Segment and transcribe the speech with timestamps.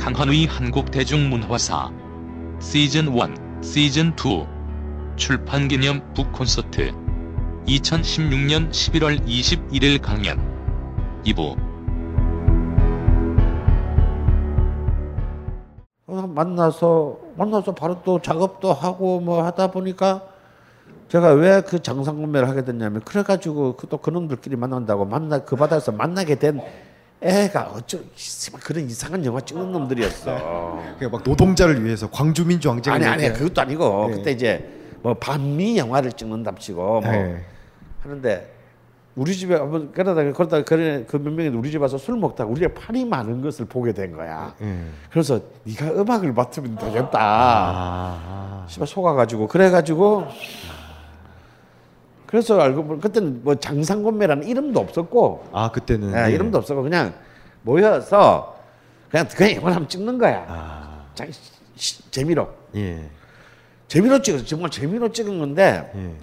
[0.00, 1.90] 강헌의 한국대중문화사
[2.58, 4.46] 시즌 1, 시즌 2
[5.16, 6.90] 출판 기념 북콘서트
[7.66, 10.40] 2016년 11월 21일 강연.
[11.26, 11.54] 2부.
[16.06, 20.22] 어, 만나서 만나서 바로 또 작업도 하고 뭐 하다 보니까
[21.08, 26.62] 제가 왜 그 장상구매를 하게 됐냐면 그래가지고 그또 그놈들끼리 만난다고 만나 그 바다에서 만나게 된
[27.22, 27.98] 애가 어쩌
[28.62, 30.34] 그런 이상한 영화 찍는 놈들이었어.
[30.98, 33.32] 그러니까 막 노동자를 위해서 광주민주 왕쟁 아니 아니.
[33.32, 34.16] 그것도 아니고 네.
[34.16, 34.70] 그때 이제
[35.02, 37.44] 뭐 반미 영화를 찍는답시고 뭐 네.
[38.02, 38.60] 하는데
[39.16, 43.04] 우리 집에 한번 그러다가 그러다가 그래 그몇 명이 우리 집 와서 술 먹다가 우리가 판이
[43.04, 44.54] 많은 것을 보게 된 거야.
[44.62, 44.84] 예.
[45.10, 47.18] 그래서 네가 음악을 맡으면 되겠다.
[47.20, 48.64] 아.
[48.68, 50.26] 씨발 속아가지고 그래가지고
[52.30, 56.34] 그래서 알고 보니 그때는 뭐 장상곤매라는 이름도 없었고 아 그때는 예, 예.
[56.34, 57.12] 이름도 없었고 그냥
[57.62, 58.56] 모여서
[59.10, 60.46] 그냥 그냥 영화 한번 찍는 거야.
[60.48, 61.04] 아.
[61.16, 61.32] 자기
[61.74, 63.10] 시- 재미로 예.
[63.88, 66.14] 재미로 찍었어 정말 재미로 찍은 건데 예.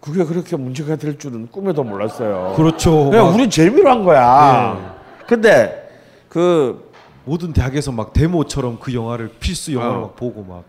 [0.00, 2.54] 그게 그렇게 문제가 될 줄은 꿈에도 몰랐어요.
[2.56, 3.10] 그렇죠.
[3.10, 4.96] 그냥 막 우리 재미로 한 거야.
[5.28, 5.88] 근데
[6.28, 6.90] 그
[7.24, 10.00] 모든 대학에서 막 데모처럼 그 영화를 필수 영화로 어.
[10.00, 10.64] 막 보고 막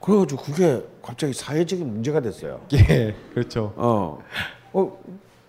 [0.00, 2.60] 그래가지고 그게 갑자기 사회적인 문제가 됐어요.
[2.74, 3.14] 예.
[3.34, 3.72] 그렇죠.
[3.76, 4.18] 어,
[4.72, 4.80] 어,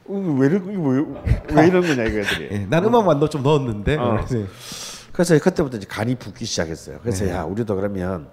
[0.09, 1.06] 어, 왜, 이러, 왜,
[1.53, 2.50] 왜 이런 거냐 이거들이.
[2.52, 2.66] 예.
[2.70, 4.23] 난 음악만 넣- 좀 넣었는데 어.
[4.28, 4.48] 그래서
[5.12, 7.00] 그래서 그때부터 이제 간이 붓기 시작했어요.
[7.02, 7.31] 그래서 네.
[7.31, 8.28] 야 우리도 그러면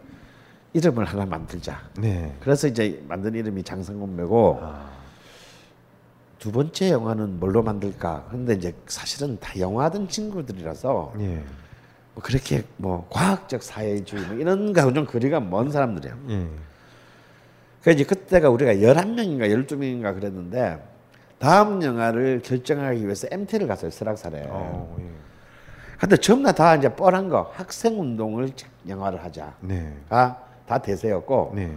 [0.72, 1.80] 이름을 하나 만들자.
[1.98, 2.34] 네.
[2.40, 4.60] 그래서 이제 만든 이름이 장상곤매고
[6.38, 8.26] 두 번째 영화는 뭘로 만들까?
[8.30, 11.42] 근데 이제 사실은 다 영화하던 친구들이라서 예.
[12.14, 16.16] 뭐 그렇게 뭐 과학적 사회주의 뭐 이런 거하고 좀 거리가 먼 사람들이에요.
[16.30, 16.46] 예.
[17.82, 20.82] 그래서 이제 그때가 우리가 11명인가 12명인가 그랬는데
[21.38, 23.90] 다음 영화를 결정하기 위해서 MT를 갔어요.
[23.90, 24.46] 설악산에.
[24.48, 25.04] 어, 예.
[25.98, 28.50] 근데 전부 다 이제 뻔한 거 학생 운동을
[28.88, 29.54] 영화를 하자.
[29.60, 29.96] 네.
[30.08, 30.36] 아,
[30.66, 31.72] 다 대세였고 네.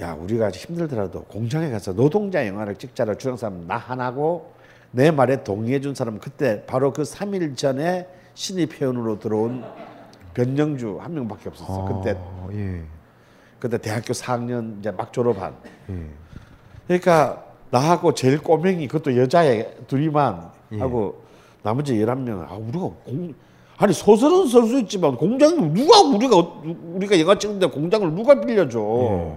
[0.00, 4.52] 야 우리가 힘들더라도 공장에 가서 노동자 영화를 찍자라 주장 사람 나 하나고
[4.90, 8.06] 내 말에 동의해 준 사람은 그때 바로 그 3일 전에
[8.38, 9.64] 신입 회원으로 들어온
[10.32, 11.84] 변영주 한 명밖에 없었어.
[11.86, 12.82] 그때 어, 예.
[13.58, 15.56] 그때 대학교 4학년 이제 막 졸업한.
[15.90, 16.06] 예.
[16.86, 20.78] 그러니까 나하고 제일 꼬맹이 그것도 여자애 둘이만 예.
[20.78, 21.24] 하고
[21.64, 23.34] 나머지 11명 아 우리가 공
[23.76, 26.62] 아니 소설은 쓸 수 있지만 공장을 누가 우리가 어-
[26.94, 29.36] 우리가 영화 찍는데 공장을 누가 빌려줘 예.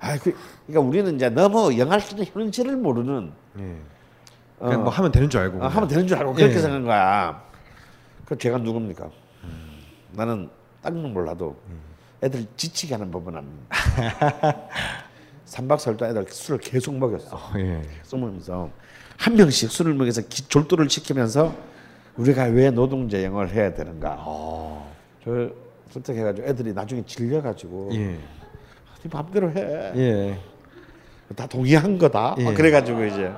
[0.00, 0.34] 아 그,
[0.66, 3.74] 그러니까 우리는 이제 너무 영화를 쓰는 현실을 모르는 예.
[4.58, 5.62] 그냥 뭐 하면 되는 줄 알고.
[5.62, 6.58] 어, 하면 되는 줄 알고 그렇게 예.
[6.58, 7.44] 생각한 거야
[8.26, 9.10] 그 제가 누굽니까
[10.12, 10.48] 나는
[10.82, 11.56] 딴건 몰라도
[12.22, 14.68] 애들 지치게 하는 법은 압니다
[15.46, 17.82] 3박 4일 동안 애들 술을 계속 먹였어 예.
[18.00, 18.70] 계속 먹으면서
[19.18, 21.54] 한 명씩 술을 먹여서 기- 졸도를 시키면서
[22.16, 24.16] 우리가 왜 노동자 영어를 해야 되는가.
[25.24, 25.50] 저
[25.90, 27.98] 설득해가지고 애들이 나중에 질려가지고 예.
[28.14, 28.18] 네
[29.12, 29.92] 마음대로 해.
[29.96, 30.40] 예.
[31.36, 32.36] 다 동의한 거다.
[32.38, 32.44] 예.
[32.44, 33.32] 막 그래가지고 이제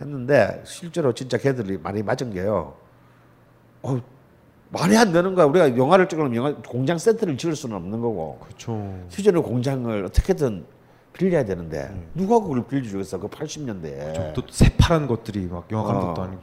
[0.00, 2.74] 했는데 실제로 진짜 걔들이 많이 맞은 게요.
[3.82, 4.00] 어,
[4.70, 5.46] 말이 안 되는 거야.
[5.46, 8.38] 우리가 영화를 찍으려면 영화 공장 세트를 지을 수는 없는 거고.
[8.40, 8.72] 그렇죠.
[9.10, 10.64] 휴전의 공장을 어떻게든
[11.12, 13.18] 빌려야 되는데 누가 그걸 빌려주겠어?
[13.18, 14.32] 그 80년대에.
[14.34, 16.14] 또 새파란 것들이 막 영화 가는 어.
[16.14, 16.42] 아니고.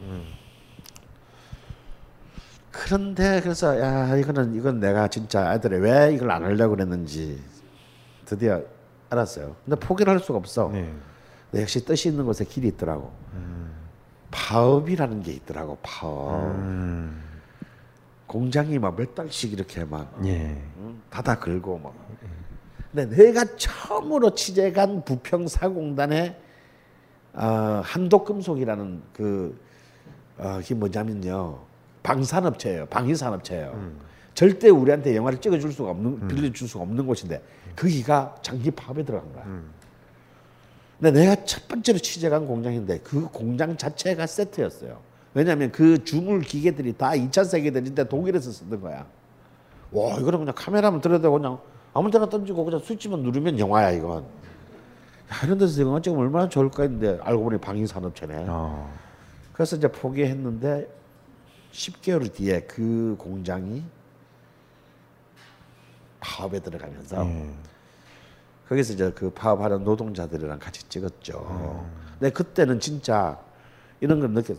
[2.71, 7.41] 그런데 그래서 야 이거는 이건 내가 진짜 애들이 왜 이걸 안 하려고 그랬는지
[8.25, 8.61] 드디어
[9.09, 9.55] 알았어요.
[9.65, 10.69] 근데 포기를 할 수가 없어.
[10.71, 10.93] 네.
[11.55, 13.11] 역시 뜻이 있는 곳에 길이 있더라고.
[14.31, 15.77] 파업이라는 게 있더라고.
[15.81, 16.53] 파업.
[18.27, 18.29] 음.
[18.29, 20.61] 공장이 막 몇 달씩 이렇게 막 예.
[20.79, 21.01] 응?
[21.09, 21.93] 닫아 걸고 막.
[22.91, 26.35] 근데 내가 처음으로 취재 간 부평사공단에
[27.33, 29.59] 어, 한독금속이라는 그
[30.37, 31.59] 어, 이게 뭐냐면요
[32.03, 33.91] 방산업체예요, 방위산업체예요.
[34.33, 37.41] 절대 우리한테 영화를 찍어줄 수가 없는, 빌려줄 수가 없는 곳인데
[37.75, 39.43] 거기가 장기 파업에 들어간 거야.
[40.99, 44.99] 근데 내가 첫 번째로 취재간 공장인데 그 공장 자체가 세트였어요.
[45.37, 49.05] 왜냐하면 그 주물 기계들이 다 2차 세계 대전 독일에서 쓰던 거야.
[49.91, 51.59] 와 이거는 그냥 카메라만 들여다고 그냥
[51.93, 54.23] 아무 데나 던지고 그냥 스위치만 누르면 영화야 이건.
[54.23, 58.45] 야, 이런 데서 영화 찍으면 얼마나 좋을까 했는데 알고 보니 방위산업체네.
[58.49, 58.89] 아,
[59.53, 60.87] 그래서 이제 포기했는데
[61.71, 63.83] 10개월 뒤에 그 공장이
[66.19, 67.49] 파업에 들어가면서 예.
[68.69, 71.85] 거기서 이제 그 파업하는 노동자들이랑 같이 찍었죠.
[72.17, 73.39] 근데 그때는 진짜
[73.99, 74.57] 이런 걸 느꼈.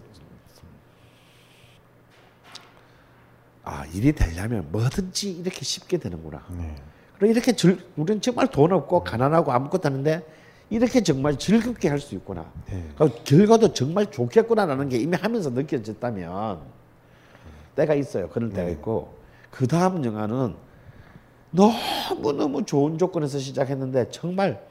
[3.68, 6.42] 아 일이 되려면 뭐든지 이렇게 쉽게 되는구나.
[7.18, 10.24] 그리고 이렇게 즐, 우리는 정말 돈 없고 가난하고 아무것도 없는데
[10.70, 12.50] 이렇게 정말 즐겁게 할 수 있구나.
[12.96, 16.60] 그 결과도 정말 좋겠구나라는 게 이미 하면서 느껴졌다면
[17.76, 18.28] 때가 있어요.
[18.30, 19.14] 그럴 때가 있고
[19.50, 20.54] 그 다음 영화는
[21.50, 24.66] 너무 너무 좋은 조건에서 시작했는데 정말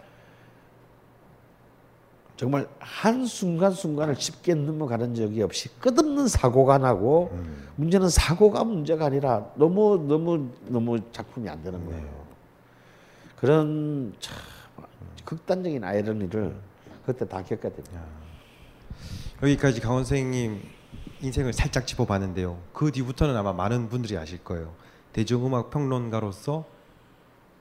[2.37, 7.35] 정말 한 순간 순간을 쉽게 넘어가는 적이 없이 끝없는 사고가 나고
[7.75, 12.27] 문제는 사고가 문제가 아니라 너무 너무 너무 작품이 안 되는 거예요.
[13.37, 14.37] 그런 참
[15.25, 16.55] 극단적인 아이러니를
[17.05, 18.01] 그때 다 겪게 됩니다.
[19.41, 20.61] 여기까지 강원 선생님
[21.21, 22.59] 인생을 살짝 짚어봤는데요.
[22.71, 24.73] 그 뒤부터는 아마 많은 분들이 아실 거예요.
[25.13, 26.65] 대중음악 평론가로서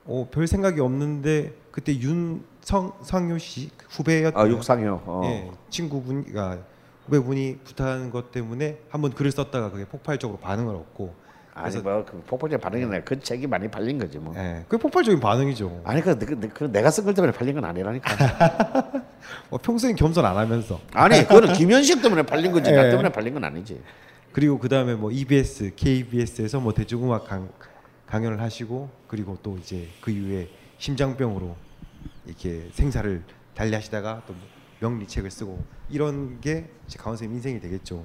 [0.07, 5.01] 어, 별 생각이 없는데 그때 윤성 상효 씨 후배였 아 육상요.
[5.05, 5.21] 어.
[5.25, 6.57] 예, 친구분이가
[7.05, 11.13] 후배분이 부탁한 것 때문에 한번 글을 썼다가 그게 폭발적으로 반응을 얻고
[11.53, 14.33] 아니 뭐그 폭발적 반응이 아니라 그 책이 많이 팔린 거지 뭐.
[14.37, 15.81] 예, 그게 폭발적인 반응이죠.
[15.83, 19.03] 아니 그, 그, 그 내가 쓴 글 때문에 팔린 건 아니라니까.
[19.49, 22.89] 어, 평소엔 겸손 안 하면서 아니 그거는 김현식 때문에 팔린 거지 나 예.
[22.91, 23.81] 때문에 팔린 건 아니지.
[24.31, 27.49] 그리고 그 다음에 뭐 EBS, KBS에서 뭐 대중음악 강,
[28.07, 31.55] 강연을 하시고 그리고 또 이제 그 이후에 심장병으로
[32.25, 33.23] 이렇게 생사를
[33.53, 34.35] 달리하시다가 또
[34.79, 38.03] 명리책을 쓰고 이런 게 강원 선생님 인생이 되겠죠.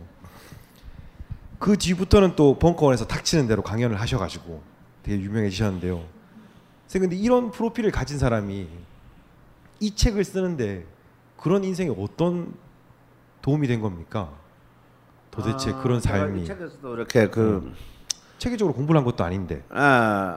[1.59, 4.63] 그 뒤부터는 또 벙커원에서 탁치는 대로 강연을 하셔가지고
[5.03, 6.05] 되게 유명해지셨는데요.
[6.89, 8.69] 선생님 근데 이런 프로필을 가진 사람이
[9.81, 10.87] 이 책을 쓰는데
[11.37, 12.55] 그런 인생에 어떤
[13.43, 14.33] 도움이 된 겁니까?
[15.31, 17.73] 도대체 그런 삶이 아, 이 책에서도 이렇게 그
[18.43, 19.79] 체계적으로 공부를 한 것도 아닌데 아,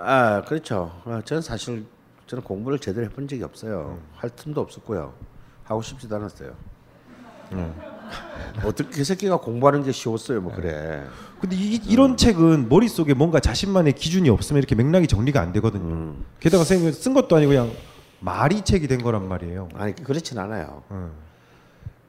[0.03, 1.01] 아 그렇죠.
[1.05, 1.87] 아, 저는 사실
[2.27, 3.97] 저는 공부를 제대로 해본 적이 없어요.
[4.13, 5.11] 할 틈도 없었고요.
[5.63, 6.53] 하고 싶지도 않았어요.
[8.63, 11.03] 어떻게 그 새끼가 공부하는 게 쉬웠어요, 뭐 그래.
[11.41, 15.83] 근데 이, 이런 책은 머릿 속에 뭔가 자신만의 기준이 없으면 이렇게 맥락이 정리가 안 되거든요
[15.83, 16.25] 음.
[16.39, 17.71] 게다가 선생님 쓴 것도 아니고 그냥
[18.19, 20.83] 말이 책이 된 거란 말이에요 아니 그렇진 않아요.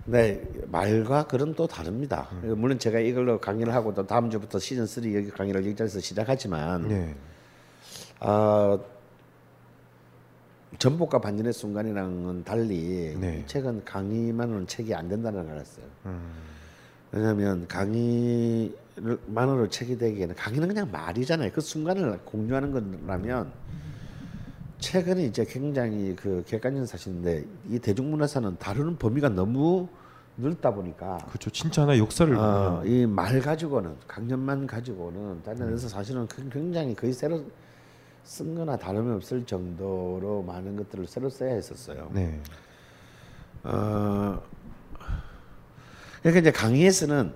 [0.06, 0.12] 음.
[0.12, 2.29] 네 말과 글은 또 다릅니다.
[2.43, 6.88] 물론 제가 이걸로 강의를 하고 또 다음 주부터 시즌 3 여기 강의를 여기 자리에서 시작하지만
[6.88, 7.14] 네.
[8.20, 8.79] 아
[10.79, 13.41] 전복과 반전의 순간이랑은 달리 네.
[13.43, 15.87] 이 책은 강의만으로는 책이 안 된다는 걸 알았어요.
[16.06, 16.32] 음.
[17.12, 18.70] 왜냐하면 강의만으로
[19.70, 21.50] 책이 되기에는 강의는 그냥 말이잖아요.
[21.53, 22.73] 그 순간을 공유하는
[23.06, 23.53] 거라면
[24.78, 29.88] 책은 이제 굉장히 그 객관적인 사실인데 이 대중문화사는 다루는 범위가 너무
[30.37, 36.46] 넓다 보니까 그렇죠 진짜나 역사를 어, 보면 이말 가지고는 강연만 가지고는 다른 데서 사실은 그-
[36.50, 37.43] 굉장히 거의 새로
[38.23, 42.11] 쓴 거나 다름이 없을 정도로 많은 것들을 새로 써야 했었어요.
[42.12, 42.40] 네.
[43.62, 44.43] 어,
[46.20, 47.32] 그러니까 이제 강의에서는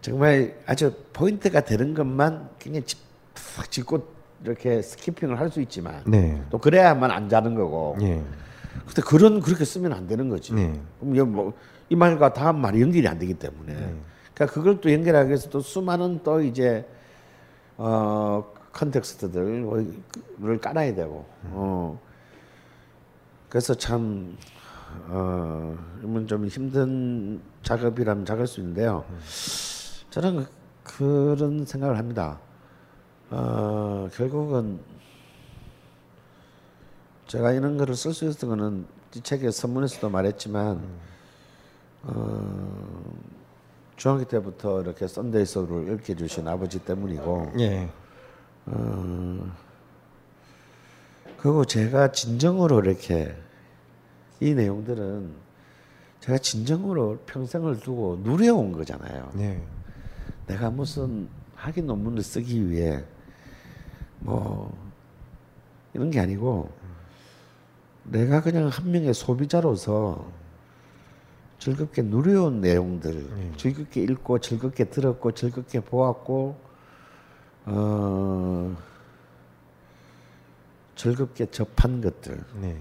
[0.00, 2.98] 정말 아주 포인트가 되는 것만 그냥 짚,
[3.56, 4.04] 팍 짚고
[4.44, 6.42] 이렇게 스키핑을 할 수 있지만 네.
[6.50, 7.96] 또 그래야만 안 자는 거고.
[8.00, 8.22] 예.
[8.86, 10.52] 근데 그런 그렇게 쓰면 안 되는 거지.
[10.54, 10.80] 네.
[10.98, 11.52] 그럼 이게 뭐이
[11.96, 13.74] 말과 다음 말이 연결이 안 되기 때문에.
[14.34, 16.86] 그러니까 그걸 또 연결하기 위해서 또 수많은 또 이제
[17.76, 19.66] 어 컨텍스트들을
[20.60, 21.24] 깔아야 되고.
[21.50, 22.00] 어.
[23.48, 24.36] 그래서 참
[25.08, 29.04] 어, 이건 좀 힘든 작업이라면 작을 수 있는데요.
[30.10, 30.44] 저는
[30.82, 32.38] 그- 그런 생각을 합니다.
[33.32, 34.78] 어, 결국은
[37.28, 38.86] 제가 이런 거를 쓸 수 있었던 거는
[39.16, 40.82] 이 책에 선문에서도 말했지만
[42.02, 43.16] 어,
[43.96, 47.88] 중학교 때부터 이렇게 썬데이 소울을 읽게 주신 아버지 때문이고 예.
[51.38, 53.34] 그리고 제가 진정으로 이렇게
[54.40, 55.32] 이 내용들은
[56.20, 59.32] 제가 진정으로 평생을 두고 누려온 거잖아요.
[59.34, 59.64] 네.
[60.46, 63.04] 내가 무슨 학위 논문을 쓰기 위해
[64.22, 64.72] 뭐
[65.94, 66.70] 이런 게 아니고
[68.04, 70.26] 내가 그냥 한 명의 소비자로서
[71.58, 76.56] 즐겁게 누려온 내용들, 즐겁게 읽고 즐겁게 들었고 즐겁게 보았고
[77.66, 78.76] 어
[80.96, 82.42] 즐겁게 접한 것들.
[82.60, 82.76] 네.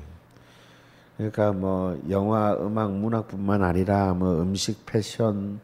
[1.17, 5.59] 그러니까 뭐 영화, 음악, 문학뿐만 아니라 뭐 음식, 패션,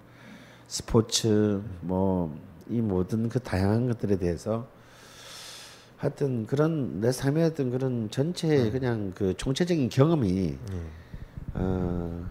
[0.67, 4.67] 스포츠 뭐 이 모든 그 다양한 것들에 대해서
[5.97, 10.55] 하여튼 그런 내 삶의 어떤 그런 전체 그냥 그 총체적인 경험이
[11.55, 12.25] 어,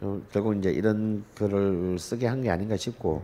[0.00, 3.22] 어, 결국 이제 이런 글을 쓰게 한 게 아닌가 싶고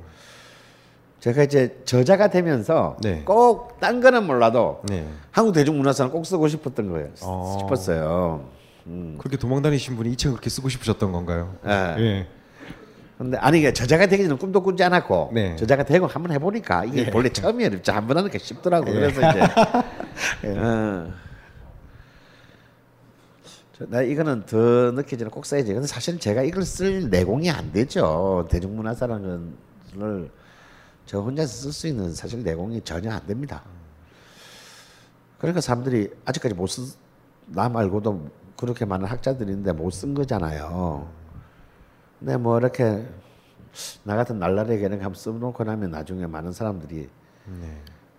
[1.18, 3.22] 제가 이제 저자가 되면서 네.
[3.24, 5.06] 꼭딴 거는 몰라도 네.
[5.32, 7.08] 한국 대중문화사는 꼭 쓰고 싶었던 거예요.
[7.22, 7.58] 어.
[7.60, 8.48] 싶었어요.
[8.86, 9.16] 음.
[9.18, 11.54] 그렇게 도망 다니신 분이 이 책 그렇게 쓰고 싶으셨던 건가요?
[11.66, 11.96] 예.
[11.98, 12.26] 예.
[13.20, 15.54] 근데 아니 이게 저자가 되기 전에 꿈도 꾸지 않았고 네.
[15.56, 17.72] 저자가 되고 한번 해보니까 이게 원래 처음이에요.
[17.88, 18.86] 한번 하니까 쉽더라고.
[18.86, 19.40] 그래서 이제
[20.58, 21.12] 어.
[23.76, 25.74] 저, 나 이거는 더 전에 꼭 써야지.
[25.74, 28.46] 근데 사실은 제가 이걸 쓸 내공이 안 되죠.
[28.50, 29.54] 대중문화사라는
[29.98, 30.30] 걸
[31.10, 33.64] 저 혼자서 쓸 수 있는 사실 내공이 전혀 안 됩니다.
[35.38, 36.84] 그러니까 사람들이 아직까지 못 쓴,
[37.46, 41.08] 나 말고도 그렇게 많은 학자들인데 못 쓴 거잖아요.
[42.20, 43.08] 근데 뭐 이렇게
[44.04, 47.08] 나 같은 날라리에게는 한번 써놓고 나면 나중에 많은 사람들이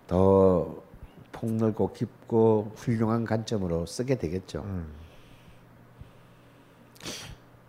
[0.06, 0.82] 더
[1.30, 4.66] 폭넓고 깊고 훌륭한 관점으로 쓰게 되겠죠.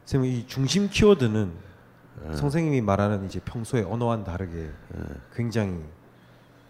[0.06, 1.52] 선생님 이 중심 키워드는
[2.34, 4.72] 선생님이 말하는 이제 평소의 언어와는 다르게
[5.36, 5.84] 굉장히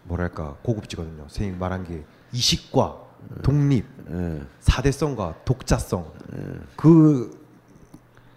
[0.04, 1.22] 뭐랄까 고급지거든요.
[1.22, 3.02] 선생님 말한 게 이식과
[3.42, 4.42] 독립, 예.
[4.60, 6.12] 사대성과 독자성
[6.76, 7.43] 그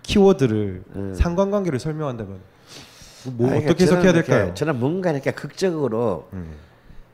[0.07, 0.83] 키워드를
[1.15, 2.39] 상관관계를 설명한다면
[3.33, 4.53] 뭐 아, 그러니까 어떻게 해석해야 저는 이렇게- 될까요?
[4.53, 6.55] 저는 뭔가 이렇게 극적으로 음.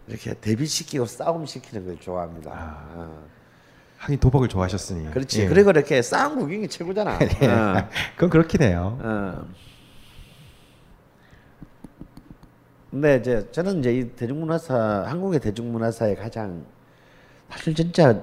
[0.08, 2.52] 이렇게 대비시키고 싸움 시키는 걸 좋아합니다.
[2.94, 3.24] 어.
[3.98, 5.42] 하긴 도박을 좋아하셨으니 그렇지.
[5.44, 5.48] 예.
[5.48, 7.16] 그리고 이렇게 싸움 구경이 최고잖아.
[7.18, 7.90] 어.
[8.16, 9.00] 그건 그렇긴 해요.
[9.02, 9.48] 어.
[12.92, 16.64] 근데 이제 저는 이제 이 대중문화사 한국의 대중문화사의 가장
[17.50, 18.22] 사실 진짜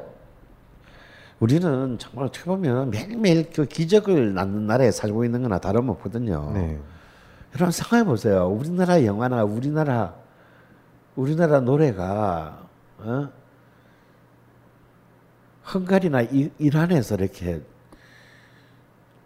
[1.41, 6.53] 우리는 정말 어떻게 보면 매일매일 그 기적을 낳는 나라에 살고 있는 거나 다름없거든요.
[6.53, 6.79] 네.
[7.55, 8.47] 여러분 생각해 보세요.
[8.47, 10.15] 우리나라 영화나 우리나라
[11.17, 12.69] 우리나라 노래가
[12.99, 13.29] 어?
[15.75, 17.63] 헝가리나 이, 이란에서 이렇게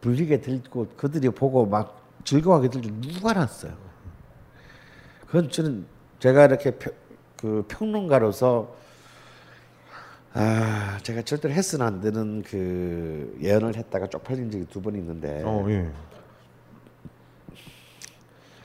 [0.01, 3.73] 불리게 들고 그들이 보고 막 즐거워하게 들줄 누가 알았어요.
[5.27, 5.85] 그건 저는
[6.21, 6.93] 제가 이렇게 평,
[7.41, 8.84] 그 평론가로서
[10.37, 15.65] 아 제가 절대로 해서는 안 되는 그 예언을 했다가 쪽팔린 적이 두 번 있는데 어,
[15.69, 15.89] 예.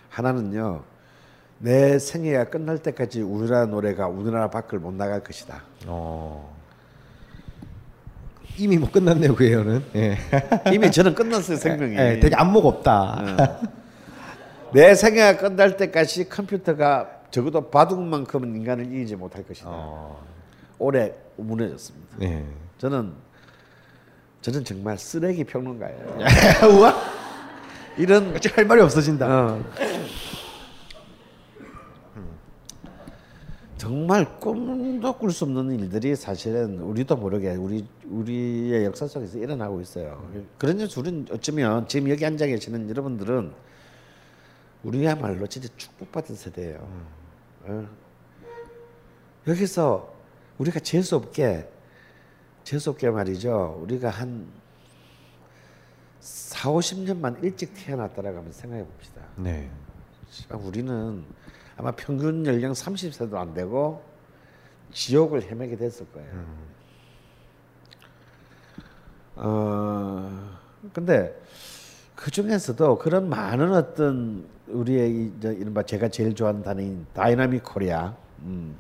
[0.10, 0.82] 하나는요
[1.60, 5.62] 내 생애가 끝날 때까지 우리나라 노래가 우리나라 밖을 못 나갈 것이다.
[5.86, 6.58] 어.
[8.58, 9.84] 이미 뭐 끝났네요 그 예언은.
[9.96, 10.18] 예.
[10.74, 11.96] 이미 저는 끝났어요 생명이.
[11.98, 13.38] 예, 되게 안목 없다.
[14.74, 19.68] 내 생애가 끝날 때까지 컴퓨터가 적어도 바둑만큼은 인간을 이기지 못할 것이다.
[19.70, 20.26] 어.
[20.80, 22.18] 오래 우문해졌습니다.
[22.22, 22.46] 예.
[22.78, 23.14] 저는
[24.42, 26.18] 저는 정말 쓰레기 평론가예요.
[26.78, 26.96] 우와.
[27.98, 29.28] 이런 할 말이 없어진다.
[29.28, 29.64] 어.
[33.78, 40.30] 정말 꿈도 꿀 수 없는 일들이 사실은 우리도 모르게 우리 우리의 역사 속에서 일어나고 있어요.
[40.58, 43.54] 그런 우리는 어쩌면 지금 여기 앉아 계시는 여러분들은
[44.84, 46.88] 우리야말로 진짜 축복받은 세대예요.
[47.64, 47.88] 어.
[49.48, 50.19] 여기서
[50.60, 51.68] 우리가 재수 없게
[52.64, 53.80] 재수 없게 말이죠.
[53.82, 54.48] 우리가 한
[56.20, 59.22] 4, 50년만 일찍 태어났다라고 한번 생각해 봅시다.
[59.38, 59.72] 네.
[60.50, 61.24] 아, 우리는
[61.78, 64.04] 아마 평균 연령 30세도 안 되고
[64.92, 66.46] 지옥을 헤매게 됐을 거예요.
[69.38, 70.60] 어,
[70.94, 71.42] 근데
[72.16, 78.76] 그 중에서도 그런 많은 어떤 우리의 이른바 제가 제일 좋아하는 단어인 dynamic Korea, 음.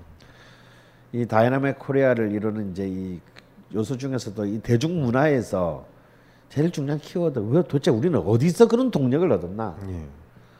[1.11, 3.19] 이 dynamic Korea를 이루는 이제 이
[3.73, 5.85] 요소 중에서도 이 대중문화에서
[6.49, 9.77] 제일 중요한 키워드, 왜 도대체 우리는 어디서 그런 동력을 얻었나?
[9.89, 10.07] 예.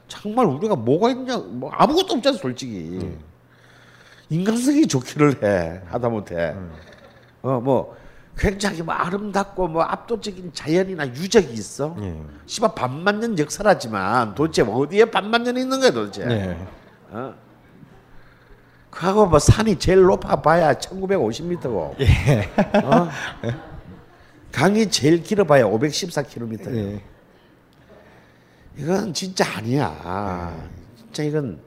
[0.08, 3.16] 정말 우리가 뭐가 있냐 뭐 아무것도 없잖아 솔직히
[4.30, 6.56] 인간성이 좋기를 해 하다못해
[7.44, 7.96] 어뭐
[8.36, 12.20] 굉장히 뭐 아름답고 뭐 압도적인 자연이나 유적이 있어 예.
[12.48, 16.68] 씨발 반만년 역사라지만 도대체 어디에 반만년이 있는 거야 도대체 네.
[17.12, 17.34] 어?
[18.90, 22.50] 그하고 뭐 산이 제일 높아 봐야 1950m고 예.
[22.84, 23.08] 어?
[24.52, 27.04] 강이 제일 길어 봐야 514km 예.
[28.78, 30.56] 이건 진짜 아니야.
[30.98, 31.60] 진짜 이건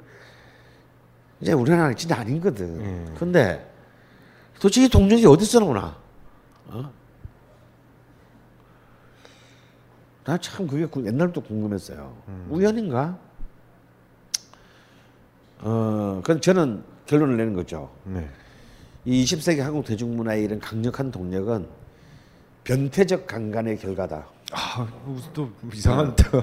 [1.41, 3.15] 이제 우리나라는 진짜 아닌거든.
[3.17, 3.71] 근데
[4.59, 5.97] 도대체 이 동력이 어디서 나오나?
[6.69, 6.91] 어?
[10.25, 12.17] 나 참 그게 구- 옛날부터 궁금했어요.
[12.49, 13.19] 우연인가?
[15.61, 17.91] 어, 그 저는 결론을 내는 거죠.
[18.05, 18.29] 네.
[19.05, 21.67] 이 20세기 한국 대중문화의 이런 강력한 동력은
[22.65, 24.27] 변태적 강간의 결과다.
[24.53, 26.43] 아, 무슨 또 이상한 또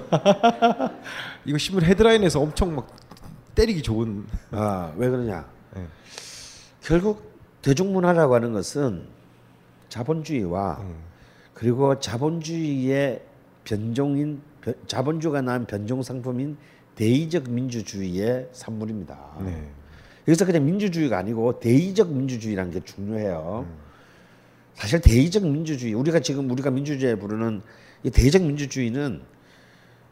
[1.45, 2.87] 이거 신문 헤드라인에서 엄청 막
[3.55, 5.45] 때리기 좋은 아, 왜 그러냐?
[5.75, 5.85] 네.
[6.81, 7.29] 결국
[7.61, 9.07] 대중문화라고 하는 것은
[9.89, 10.81] 자본주의와
[11.53, 13.21] 그리고 자본주의의
[13.63, 16.57] 변종인 변- 자본주의가 낳은 변종 상품인
[16.95, 19.17] 대의적 민주주의의 산물입니다.
[19.41, 19.69] 네.
[20.29, 23.65] 여기서 그냥 민주주의가 아니고 대의적 민주주의라는 게 중요해요.
[24.75, 27.61] 사실 대의적 민주주의 우리가 지금 우리가 민주주의 부르는
[28.03, 29.21] 이 대의적 민주주의는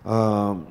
[0.04, 0.66] 어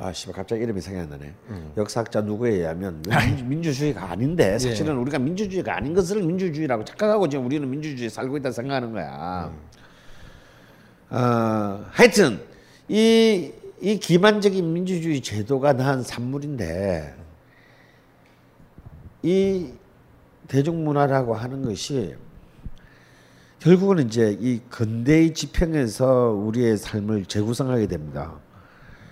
[0.00, 1.34] 아, 씨발 갑자기 이름이 생각이 안 나네.
[1.76, 3.02] 역사학자 누구에 의하면
[3.36, 8.50] 민- 민주주의가 아닌데 사실은 우리가 민주주의가 아닌 것을 민주주의라고 착각하고 지금 우리는 민주주의에 살고 있다
[8.52, 9.52] 생각하는 거야.
[11.10, 12.40] 어, 하여튼
[12.88, 17.14] 이, 이 기반적인 민주주의 제도가 낳은 산물인데
[19.22, 19.72] 이
[20.48, 22.16] 대중문화라고 하는 것이
[23.60, 28.34] 결국은 이제 이 근대의 지평에서 우리의 삶을 재구성하게 됩니다.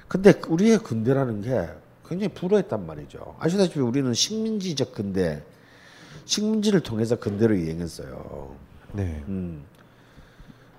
[0.08, 1.68] 근데 우리의 근대라는 게
[2.08, 3.36] 굉장히 불허했단 말이죠.
[3.40, 5.42] 아시다시피 우리는 식민지적 근대,
[6.24, 8.54] 식민지를 통해서 근대로 이행했어요.
[8.92, 9.24] 네.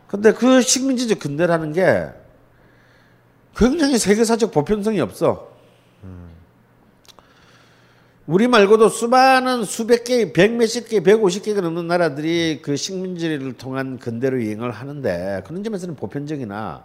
[0.08, 2.10] 근데 그 식민지적 근대라는 게
[3.58, 5.58] 굉장히 세계사적 보편성이 없어.
[8.28, 13.98] 우리 말고도 수많은 수백 개, 백 몇십 개, 백오십 개가 넘는 나라들이 그 식민지를 통한
[13.98, 16.84] 근대로 이행을 하는데 그런 점에서는 보편적이나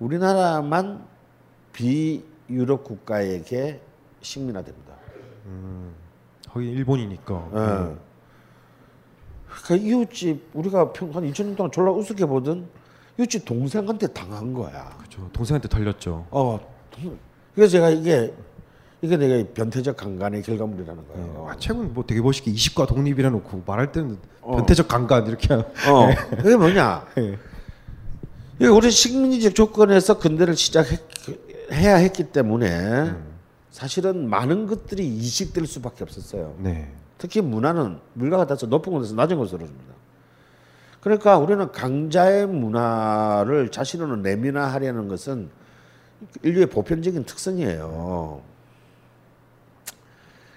[0.00, 1.04] 우리나라만
[1.72, 3.80] 비유럽 국가에게
[4.22, 4.92] 식민화됩니다.
[6.50, 7.48] 거기 일본이니까.
[7.54, 7.96] 예.
[9.48, 12.66] 그러니까 이웃집 우리가 평, 한 2000년 동안 졸라 우습게 보던
[13.18, 14.96] 이웃집 동생한테 당한 거야.
[14.98, 15.28] 그렇죠.
[15.32, 16.26] 동생한테 털렸죠.
[16.30, 16.58] 어.
[16.90, 17.18] 동-
[17.54, 18.32] 그래서 제가 이게
[19.02, 21.46] 이게 내가 변태적 강간의 결과물이라는 거예요.
[21.50, 24.56] 아, 최근 뭐 되게 멋있게 20과 독립이라 놓고 말할 때는 어.
[24.56, 26.08] 변태적 강간 이렇게 하- 어.
[26.30, 27.06] 그게 뭐냐?
[27.18, 27.36] 예.
[28.56, 33.12] 이게 우리 식민지적 조건에서 근대를 시작해야 했기 때문에
[33.70, 36.54] 사실은 많은 것들이 이식될 수밖에 없었어요.
[36.58, 36.90] 네.
[37.18, 39.94] 특히 문화는 물가가 따라서 높은 곳에서 낮은 곳으로 줍니다.
[41.02, 45.50] 그러니까 우리는 강자의 문화를 자신으로 내민화하려는 것은
[46.42, 48.40] 인류의 보편적인 특성이에요.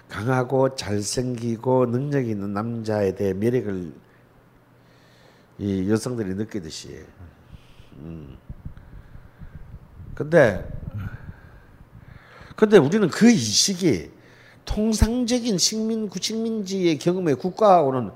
[0.08, 3.92] 강하고 잘생기고 능력 있는 남자에 대해 매력을
[5.58, 7.04] 이 여성들이 느끼듯이.
[7.96, 8.38] 음.
[10.14, 10.64] 근데
[12.54, 14.12] 근데 우리는 그 이식이
[14.64, 18.12] 통상적인 식민 식민지의 경험의 국가하고는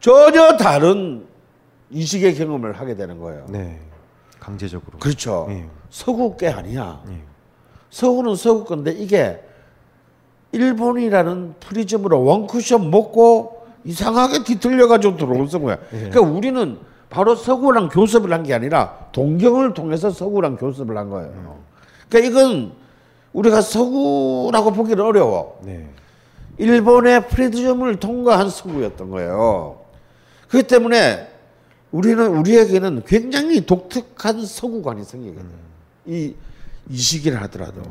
[0.00, 1.31] 전혀 다른
[1.92, 3.46] 이식의 경험을 하게 되는 거예요.
[3.48, 3.78] 네.
[4.40, 4.98] 강제적으로.
[4.98, 5.46] 그렇죠.
[5.50, 5.66] 예.
[5.90, 7.02] 서구 게 아니야.
[7.08, 7.20] 예.
[7.90, 9.42] 서구는 서구 건데 이게
[10.52, 15.76] 일본이라는 프리즘으로 one 쿠션 먹고 이상하게 뒤틀려가지고 들어온 거야.
[15.90, 16.78] 그러니까 우리는
[17.10, 21.58] 바로 서구랑 교섭을 한 게 아니라 동경을 통해서 서구랑 교섭을 한 거예요.
[22.08, 22.72] 그러니까 이건
[23.32, 25.58] 우리가 서구라고 보기는 어려워.
[25.62, 25.88] 네.
[26.58, 29.78] 일본의 프리즘을 통과한 서구였던 거예요.
[30.48, 31.28] 그렇기 때문에
[31.92, 35.46] 우리는 우리에게는 굉장히 독특한 서구관이 생기거든.
[36.06, 36.34] 이,
[36.88, 37.82] 이 시기를 하더라도.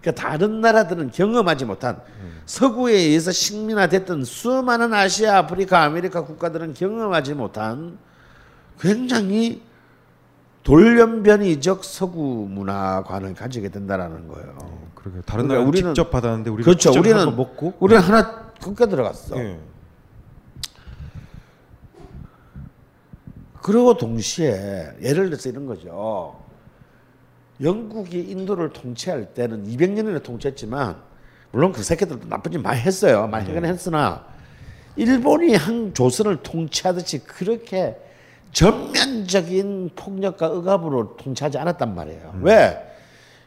[0.00, 2.00] 그러니까 다른 나라들은 경험하지 못한
[2.44, 7.98] 서구에 의해서 식민화됐던 수많은 아시아, 아프리카, 아메리카 국가들은 경험하지 못한
[8.80, 9.62] 굉장히
[10.64, 14.56] 돌연변이적 서구 문화관을 가지게 된다라는 거예요.
[14.94, 16.90] 그러게 다른 그러니까 나라 우리는- 직접 받았는데 우리가 그렇죠.
[16.98, 19.36] 우리는 먹고 우리는 하나 끊겨 들어갔어.
[19.38, 19.58] 예.
[23.66, 26.40] 그리고 동시에 예를 들어서 이런 거죠.
[27.60, 30.94] 영국이 인도를 통치할 때는 200년이나 통치했지만
[31.50, 33.26] 물론 그 새끼들도 나쁜 짓 많이 했어요.
[33.26, 34.24] 많이 하긴 했으나
[34.94, 37.96] 일본이 한 조선을 통치하듯이 그렇게
[38.52, 42.38] 전면적인 폭력과 억압으로 통치하지 않았단 말이에요.
[42.42, 42.80] 왜?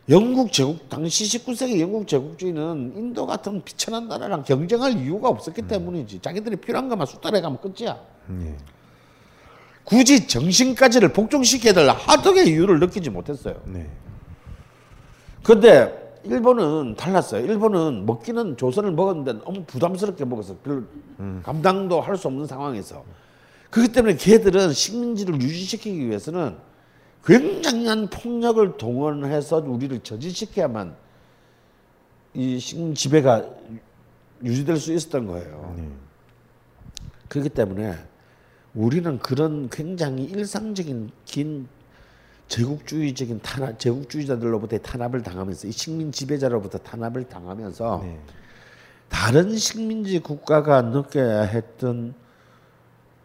[0.09, 6.19] 영국 제국 당시 19세기 영국 제국주의는 인도 같은 비천한 나라랑 경쟁할 이유가 없었기 때문이지.
[6.19, 7.97] 자기들이 필요한 것만 수달해 가면 끝이야.
[8.41, 8.57] 예.
[9.83, 13.61] 굳이 정신까지를 복종시켜야 될 하등의 이유를 느끼지 못했어요.
[13.65, 13.89] 네.
[15.43, 17.45] 근데 일본은 달랐어요.
[17.45, 20.85] 일본은 먹기는 조선을 먹었는데 너무 부담스럽게 먹어서 별
[21.43, 23.03] 감당도 할 수 없는 상황에서
[23.69, 26.57] 그렇기 때문에 걔들은 식민지를 유지시키기 위해서는
[27.25, 30.95] 굉장한 폭력을 동원해서 우리를 저지시켜야만
[32.33, 33.45] 이 식민 지배가
[34.43, 35.75] 유지될 수 있었던 거예요.
[37.27, 37.95] 그렇기 때문에
[38.75, 41.67] 우리는 그런 굉장히 일상적인 긴
[42.47, 48.19] 제국주의적인 탄압, 제국주의자들로부터 탄압을 당하면서 이 식민 지배자로부터 탄압을 당하면서 네.
[49.07, 52.13] 다른 식민지 국가가 느껴야 했던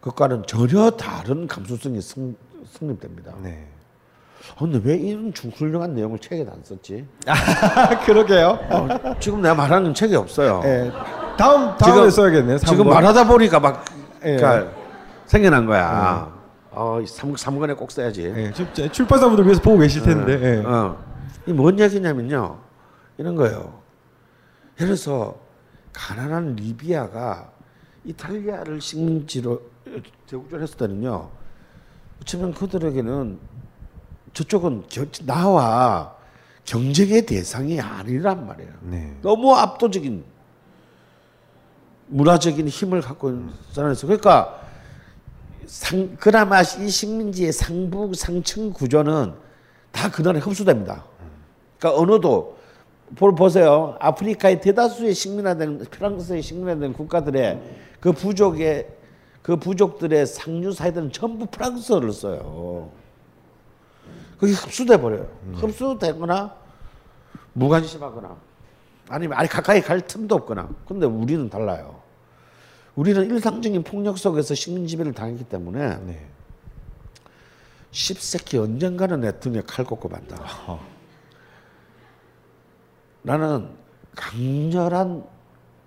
[0.01, 2.35] 것과는 전혀 다른 감수성이 승,
[2.67, 3.33] 성립됩니다.
[3.41, 3.67] 네.
[4.55, 7.07] 아, 근데 왜 이런 중 훌륭한 내용을 책에도 안 썼지?
[8.05, 8.59] 그러게요.
[8.69, 8.87] 어,
[9.19, 10.61] 지금 내가 말하는 책이 없어요.
[10.65, 10.91] 예.
[11.35, 12.59] 다음 다음에 써야겠네요.
[12.59, 12.89] 지금 3번.
[12.89, 13.85] 말하다 보니까 막
[14.23, 14.35] 예.
[14.35, 14.84] 그러니까
[15.27, 16.33] 생겨난 거야.
[16.71, 18.23] 어, 이 삼, 삼권에 꼭 써야지.
[18.25, 20.39] 예, 출- 출판사분들 위해서 보고 계실 텐데.
[20.41, 20.63] 예.
[20.65, 20.97] 어.
[21.47, 22.59] 이뭔 얘기냐면요.
[23.17, 23.79] 이런 거예요.
[24.79, 25.35] 예를 들어서
[25.93, 27.49] 가난한 리비아가
[28.03, 29.61] 이탈리아를 식민지로
[30.27, 31.29] 대국전 했을 때는요.
[32.21, 33.39] 어쩌면 그들에게는
[34.33, 36.13] 저쪽은 겨, 나와
[36.65, 38.71] 경쟁의 대상이 아니란 말이에요.
[38.81, 39.15] 네.
[39.21, 40.25] 너무 압도적인
[42.07, 44.59] 문화적인 힘을 갖고 있는 사람에서 그러니까
[45.67, 49.33] 상, 그나마 이 식민지의 상부 상층 구조는
[49.91, 51.03] 다 그날에 흡수됩니다.
[51.79, 52.57] 그러니까 언어도
[53.15, 53.95] 보- 보세요.
[53.99, 57.61] 아프리카의 대다수의 식민화된 프랑스의 식민화된 국가들의
[57.99, 58.87] 그 부족의
[59.41, 62.89] 그 부족들의 상류 사회들은 전부 프랑스어를 써요.
[64.39, 65.27] 그게 흡수돼 버려요.
[65.53, 66.55] 흡수되거나
[67.53, 68.35] 무관심하거나
[69.07, 70.67] 아니면 아니 가까이 갈 틈도 없거나.
[70.87, 71.99] 근데 우리는 달라요.
[72.95, 76.25] 우리는 일상적인 폭력 속에서 식민 지배를 당했기 때문에 네.
[77.91, 80.37] 십새끼 언젠가는 내 등에 칼 꽂고 만다.
[83.21, 83.69] 나는
[84.15, 85.23] 강렬한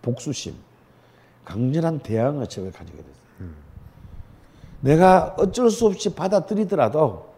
[0.03, 0.55] 복수심,
[1.45, 3.51] 강렬한 대항 의식을 가지게 됐어요.
[4.81, 7.29] 내가 어쩔 수 없이 받아들이더라도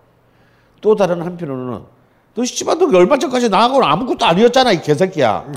[0.80, 1.84] 또 다른 한편으로는
[2.34, 5.52] 너 씨발 너 얼마 전까지 나하고는 아무것도 아니었잖아 이 개새끼야.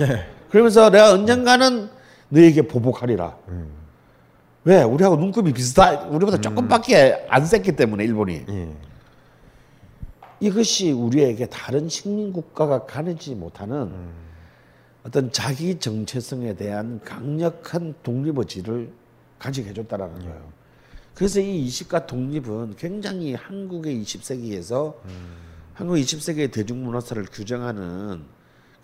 [0.50, 1.90] 그러면서 내가 언젠가는
[2.30, 3.36] 너에게 보복하리라.
[4.66, 4.82] 왜?
[4.84, 8.46] 우리하고 눈급이 비슷하, 우리보다 조금밖에 안 셌기 때문에 일본이.
[8.48, 8.76] 예.
[10.40, 13.92] 이것이 우리에게 다른 식민 국가가 가르지 못하는
[15.06, 18.92] 어떤 자기 정체성에 대한 강력한 독립 의지를
[19.40, 20.54] 가지게 해줬다라는 거예요.
[21.14, 24.96] 그래서 이 이식과 독립은 굉장히 한국의 20세기에서
[25.74, 28.24] 한국 20세기의 대중문화사를 규정하는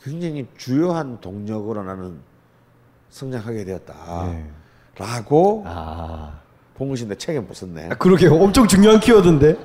[0.04, 2.20] 굉장히 주요한 동력으로 나는
[3.10, 4.28] 성장하게 되었다.
[4.28, 4.50] 네.
[4.98, 6.40] 라고 아.
[6.76, 7.90] 봉우신데 책에 못 썼네.
[7.92, 8.36] 아, 그러게요.
[8.36, 9.58] 엄청 중요한 키워드인데.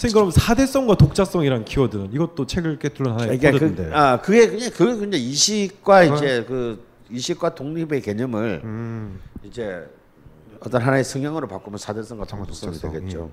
[0.00, 3.94] 선생님 그럼 사대성과 독자성이란 키워드는 이것도 책을 꿰뚫는 하나의 그러니까 그, 키워드인데.
[3.94, 9.20] 아 그게 그냥 그게 그냥 이식과 이제 그 이식과 독립의 개념을 음.
[9.44, 9.86] 이제
[10.60, 13.30] 어떤 하나의 성향으로 바꾸면 사대성과 독자성이 독자성, 되겠죠.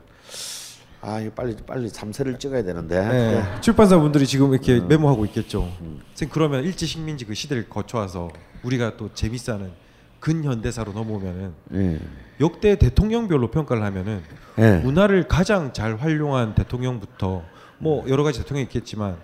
[1.00, 3.00] 아 이거 빨리 빨리 삼세를 찍어야 되는데.
[3.08, 3.62] 네.
[3.62, 5.72] 출판사 분들이 지금 이렇게 메모하고 있겠죠.
[6.15, 8.30] 선생님 그러면 일제 식민지 그 시대를 거쳐와서
[8.63, 9.72] 우리가 또 재밌어하는
[10.19, 11.99] 근현대사로 넘어오면은 예.
[12.39, 14.21] 역대 대통령별로 평가를 하면은
[14.58, 14.77] 예.
[14.80, 17.43] 문화를 가장 잘 활용한 대통령부터
[17.80, 19.17] 뭐 여러 가지 대통령이 있겠지만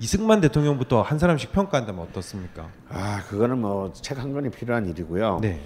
[0.00, 2.68] 이승만 대통령부터 한 사람씩 평가한다면 어떻습니까?
[2.88, 5.40] 아 그거는 뭐 책 한 권이 필요한 일이고요.
[5.42, 5.60] 네.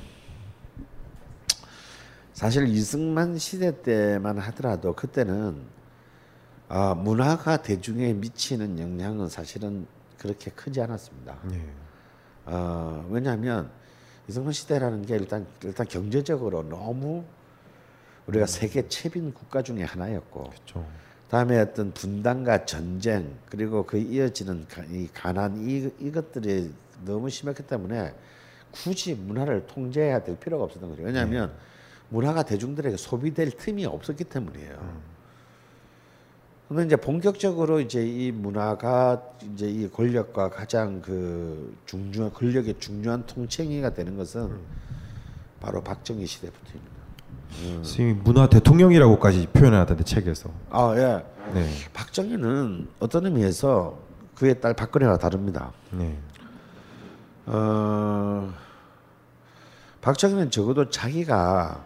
[2.33, 5.63] 사실 이승만 시대 때만 하더라도 그때는
[6.69, 9.87] 아, 문화가 대중에 미치는 영향은 사실은
[10.19, 11.37] 그렇게 크지 않았습니다.
[11.45, 11.65] 네.
[12.47, 13.71] 어, 왜냐하면
[14.29, 17.25] 이승만 시대라는 게 일단 일단 경제적으로 너무
[18.27, 20.87] 우리가 세계 최빈 국가 중에 하나였고 그렇죠.
[21.31, 26.73] 다음에 어떤 분단과 전쟁 그리고 그 이어지는 가, 이 가난 이, 이것들이
[27.05, 28.15] 너무 심했기 때문에
[28.71, 31.03] 굳이 문화를 통제해야 될 필요가 없었던 거죠.
[31.03, 31.53] 왜냐하면
[32.09, 34.79] 문화가 대중들에게 소비될 틈이 없었기 때문이에요.
[36.69, 39.23] 근데 이제 본격적으로 이제 이 문화가
[39.53, 44.51] 이제 이 권력과 가장 그 중요한 권력의 중요한 통칭이가 되는 것은
[45.61, 46.95] 바로 박정희 시대부터입니다.
[47.55, 50.51] 선생님이 문화 대통령이라고까지 표현하던데 책에서.
[50.71, 51.25] 아 예.
[51.53, 51.71] 네.
[51.93, 53.99] 박정희는 어떤 의미에서
[54.35, 55.73] 그의 딸 박근혜와 다릅니다.
[55.93, 56.19] 네.
[57.47, 58.53] 어,
[60.01, 61.85] 박정희는 적어도 자기가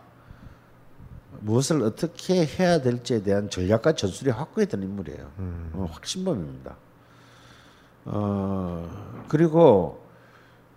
[1.41, 5.31] 무엇을 어떻게 해야 될지에 대한 전략과 전술이 확고히 든 인물이에요.
[5.75, 6.77] 어, 확신범입니다.
[8.07, 10.01] 어, 그리고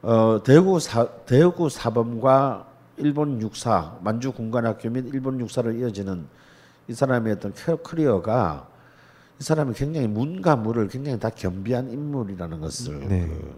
[0.02, 6.26] 어, 대구 사 대구 사범과 일본 육사 만주 군관학교 및 일본 육사를 이어지는
[6.88, 8.68] 이 사람의 어떤 캐- 커리어가
[9.40, 13.28] 이 사람이 굉장히 문과 무를 굉장히 다 겸비한 인물이라는 것을 네.
[13.28, 13.56] 그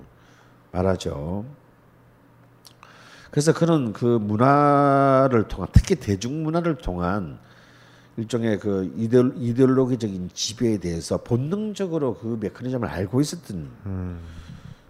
[0.72, 1.46] 말하죠.
[3.34, 7.40] 그래서 그는 그 문화를 통한 특히 대중문화를 통한
[8.16, 13.70] 일종의 그 이데올, 이데올로기적인 지배에 대해서 본능적으로 그 메커니즘을 알고 있었던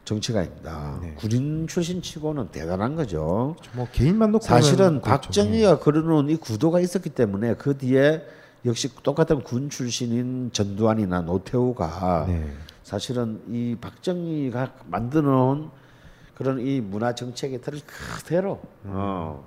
[0.04, 1.00] 정치가입니다.
[1.16, 3.56] 군인 출신치고는 대단한 거죠.
[3.72, 5.22] 뭐 개인만 놓고 사실은 그렇죠.
[5.22, 8.24] 박정희가 그려놓은 이 구도가 있었기 때문에 그 뒤에
[8.66, 12.52] 역시 똑같은 군 출신인 전두환이나 노태우가 네.
[12.84, 15.70] 사실은 이 박정희가 만들어놓은
[16.36, 19.46] 그런 이 문화 정책의 틀을 그대로 어,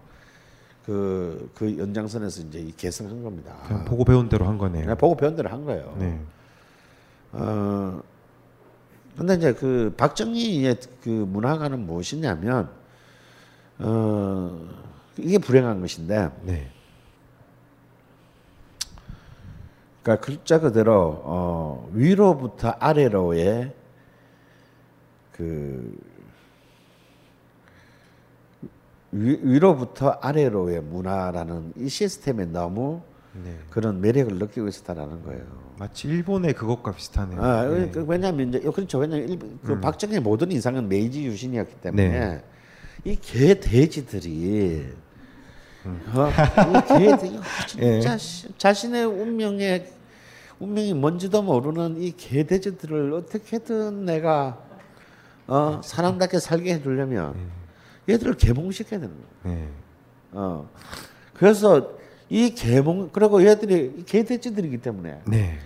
[0.85, 3.55] 그, 그 연장선에서 이제 이 개성한 겁니다.
[3.87, 4.95] 보고 배운 대로 한 거네요.
[4.97, 5.97] 보고 배운 대로 한 거예요.
[5.99, 6.21] 네.
[7.33, 8.01] 어,
[9.17, 12.71] 근데 이제 그 박정희의 그 문화가는 무엇이냐면,
[13.79, 14.69] 어,
[15.19, 16.71] 이게 불행한 것인데, 네.
[20.03, 23.75] 그러니까 글자 그대로 어, 위로부터 아래로의
[25.33, 25.99] 그
[29.13, 33.01] 위, 위로부터 아래로의 문화라는 이 시스템에 너무
[33.45, 33.57] 네.
[33.71, 35.43] 그런 매력을 느끼고 있었다라는 거예요.
[35.79, 37.43] 마치 일본의 그것과 비슷하네요.
[37.43, 37.91] 아, 네.
[37.91, 38.99] 그 왜냐하면 이제 그렇죠.
[38.99, 42.45] 왜냐하면 일, 그 박정희의 모든 인상은 메이지 유신이었기 때문에 네.
[43.05, 44.87] 이개 돼지들이
[45.85, 46.29] 어?
[46.29, 49.93] 이 개들 진짜 시- 자신의 운명에
[50.59, 54.59] 운명이 뭔지도 모르는 이 개 돼지들을 어떻게든 내가
[55.47, 57.35] 어, 사람답게 살게 해주려면
[58.09, 59.57] 얘들을 개몽시켜야 되는 거예요.
[59.59, 59.69] 네.
[60.33, 60.69] 어.
[61.35, 61.91] 그래서
[62.29, 65.59] 이 개몽 그리고 얘들이 개돼지들이기 때문에 네.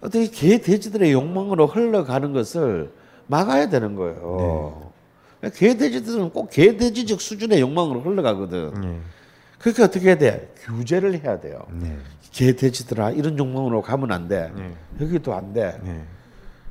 [0.00, 2.92] 어떻게 개돼지들의 욕망으로 흘러가는 것을
[3.26, 4.92] 막아야 되는 거예요.
[5.54, 8.80] 개돼지들은 꼭 개돼지적 수준의 욕망으로 흘러가거든.
[8.80, 9.00] 네.
[9.58, 10.52] 그러니까 어떻게 해야 돼?
[10.64, 11.66] 규제를 해야 돼요.
[11.70, 11.96] 네.
[12.32, 14.52] 개돼지들아 이런 욕망으로 가면 안 돼.
[14.54, 14.74] 네.
[15.00, 15.78] 여기도 안 돼.
[15.82, 16.04] 네.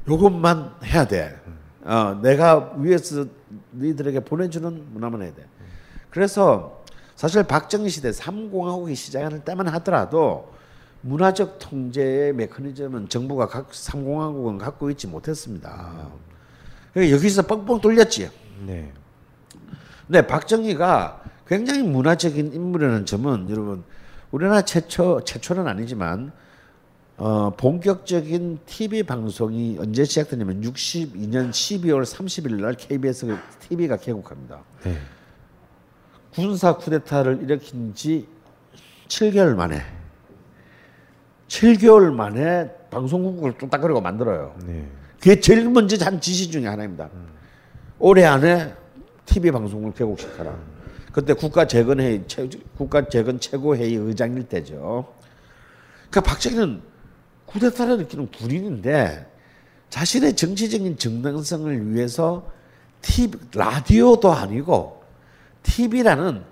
[0.08, 1.36] 요것만 해야 돼.
[1.88, 3.26] 어, 내가 위에서
[3.72, 5.46] 너희들에게 보내주는 문화만 해야 돼.
[6.10, 6.84] 그래서
[7.16, 10.54] 사실 박정희 시대 삼공화국이 시작할 때만 하더라도
[11.02, 16.10] 문화적 통제의 메커니즘은 정부가 각 삼공화국은 갖고 있지 못했습니다.
[16.94, 18.30] 그러니까 여기서 뻥뻥 뚫렸지.
[18.66, 18.92] 네.
[20.06, 23.86] 근데 박정희가 굉장히 문화적인 인물이라는 점은 여러분
[24.32, 26.34] 우리나라 최초 최초는 아니지만
[27.18, 34.62] 어, 본격적인 TV 방송이 언제 시작되냐면 62년 12월 30일 날 KBS TV가 개국합니다.
[34.84, 34.98] 네.
[36.32, 38.28] 군사 쿠데타를 일으킨 지
[39.08, 39.82] 7개월 만에
[41.48, 44.56] 7개월 만에 방송국을 뚝딱거리고 만들어요.
[44.68, 44.88] 네.
[45.20, 47.10] 그게 제일 먼저 한 지시 중에 하나입니다.
[47.98, 48.76] 올해 안에
[49.26, 50.56] TV 방송을 개국시켜라.
[51.12, 55.12] 그때 국가 재건 회의 최- 국가 재건 최고 회의 의장일 때죠.
[56.12, 56.82] 그러니까 박정희는
[57.48, 59.26] 쿠데타를 일으키는 군인인데
[59.90, 62.50] 자신의 정치적인 정당성을 위해서
[63.02, 65.04] TV, 라디오도 아니고
[65.64, 66.44] TV라는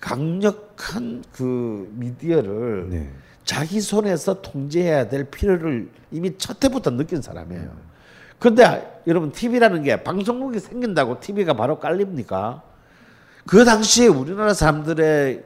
[0.00, 3.10] 강력한 그 미디어를 네.
[3.44, 7.70] 자기 손에서 통제해야 될 필요를 이미 첫 해부터 느낀 사람이에요.
[8.38, 12.62] 근데 여러분 TV라는 게 방송국이 생긴다고 TV가 바로 깔립니까?
[13.46, 15.44] 그 당시에 우리나라 사람들의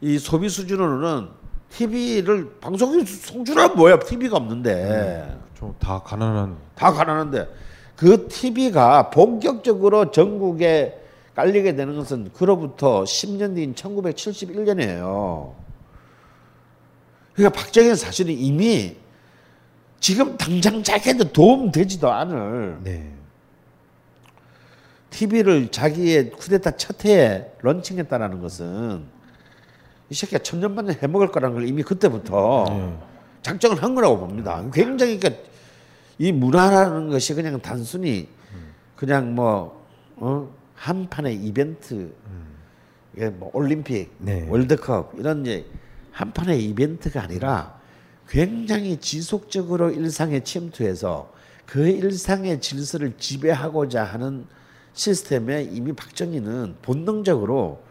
[0.00, 1.28] 이 소비 수준으로는
[1.76, 3.98] TV를 방송국 송출하면 뭐야?
[3.98, 7.48] TV가 없는데 좀다 가난한 다 가난한데
[7.96, 10.98] 그 TV가 본격적으로 전국에
[11.34, 15.54] 깔리게 되는 것은 그로부터 10년 뒤인 1971년이에요.
[17.34, 18.96] 그러니까 박정희는 사실은 이미
[19.98, 23.12] 지금 당장 자기한테 도움 되지도 않을 네.
[25.10, 29.04] TV를 자기의 쿠데타 첫 해에 런칭했다라는 것은
[30.12, 32.98] 이 새끼가 천년만년 해먹을 거라는 걸 이미 그때부터 네.
[33.40, 34.62] 작정을 한 거라고 봅니다.
[34.70, 35.42] 굉장히 그러니까
[36.18, 38.28] 이 문화라는 것이 그냥 단순히
[38.94, 39.82] 그냥 뭐
[40.16, 40.50] 어?
[40.74, 42.12] 한 판의 이벤트,
[43.38, 44.46] 뭐 올림픽, 네.
[44.50, 45.64] 월드컵 이런 이제
[46.10, 47.80] 한 판의 이벤트가 아니라
[48.28, 51.32] 굉장히 지속적으로 일상에 침투해서
[51.64, 54.44] 그 일상의 질서를 지배하고자 하는
[54.92, 57.82] 시스템에 이미 박정희는 본능적으로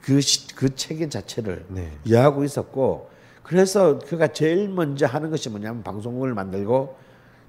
[0.00, 1.92] 그, 시, 그 체계 자체를 네.
[2.04, 3.10] 이해하고 있었고
[3.42, 6.96] 그래서 그가 제일 먼저 하는 것이 뭐냐면 방송국을 만들고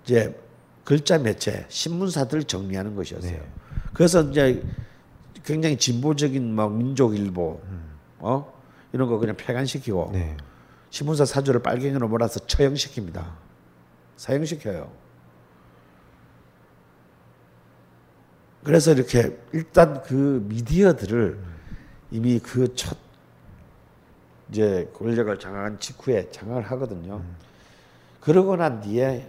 [0.03, 0.38] 이제
[0.84, 3.31] 글자 매체 신문사들 정리하는 것이었어요.
[3.31, 3.51] 네.
[3.93, 4.62] 그래서 이제
[5.43, 7.62] 굉장히 진보적인 막 민족일보
[8.19, 8.53] 어
[8.91, 10.38] 이런 거 그냥 폐간시키고 네.
[10.89, 13.25] 신문사 사주를 빨갱이로 몰아서 처형시킵니다.
[14.17, 14.91] 사형시켜요.
[18.63, 21.55] 그래서 이렇게 일단 그 미디어들을
[22.12, 22.98] 이미 그 첫
[24.50, 27.22] 이제 권력을 장악한 직후에 장악을 하거든요.
[28.20, 29.28] 그러고 난 뒤에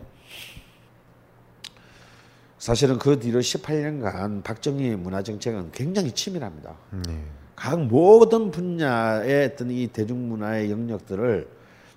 [2.59, 6.75] 사실은 그 뒤로 18년간 박정희의 문화 정책은 굉장히 치밀합니다.
[7.07, 7.25] 네.
[7.55, 11.49] 각 모든 분야의 어떤 이 대중문화의 영역들을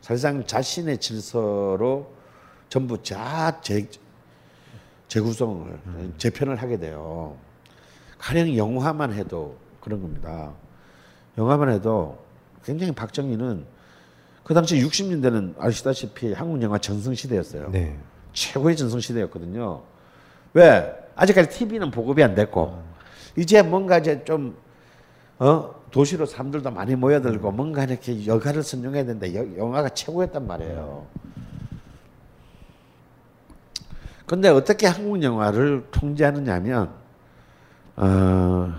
[0.02, 2.14] 사실상 자신의 질서로
[2.70, 3.88] 전부 자 재,
[5.08, 5.80] 재구성을
[6.18, 7.36] 재편을 하게 돼요.
[8.18, 10.54] 가령 영화만 해도 그런 겁니다.
[11.38, 12.18] 영화만 해도
[12.64, 13.66] 굉장히 박정희는
[14.44, 17.70] 그 당시 60년대는 아시다시피 한국 영화 전성 시대였어요.
[17.72, 17.98] 네.
[18.34, 19.82] 최고의 전성 시대였거든요.
[20.54, 20.96] 왜?
[21.16, 22.82] 아직까지 TV는 보급이 안 됐고
[23.36, 24.56] 이제 뭔가 이제 좀
[25.38, 25.76] 어?
[25.92, 31.06] 도시로 사람들도 많이 모여들고 뭔가 이렇게 여가를 선용해야 되는데 여- 영화가 최고였단 말이에요.
[34.26, 36.92] 근데 어떻게 한국 영화를 통제하느냐면
[37.96, 38.72] 어,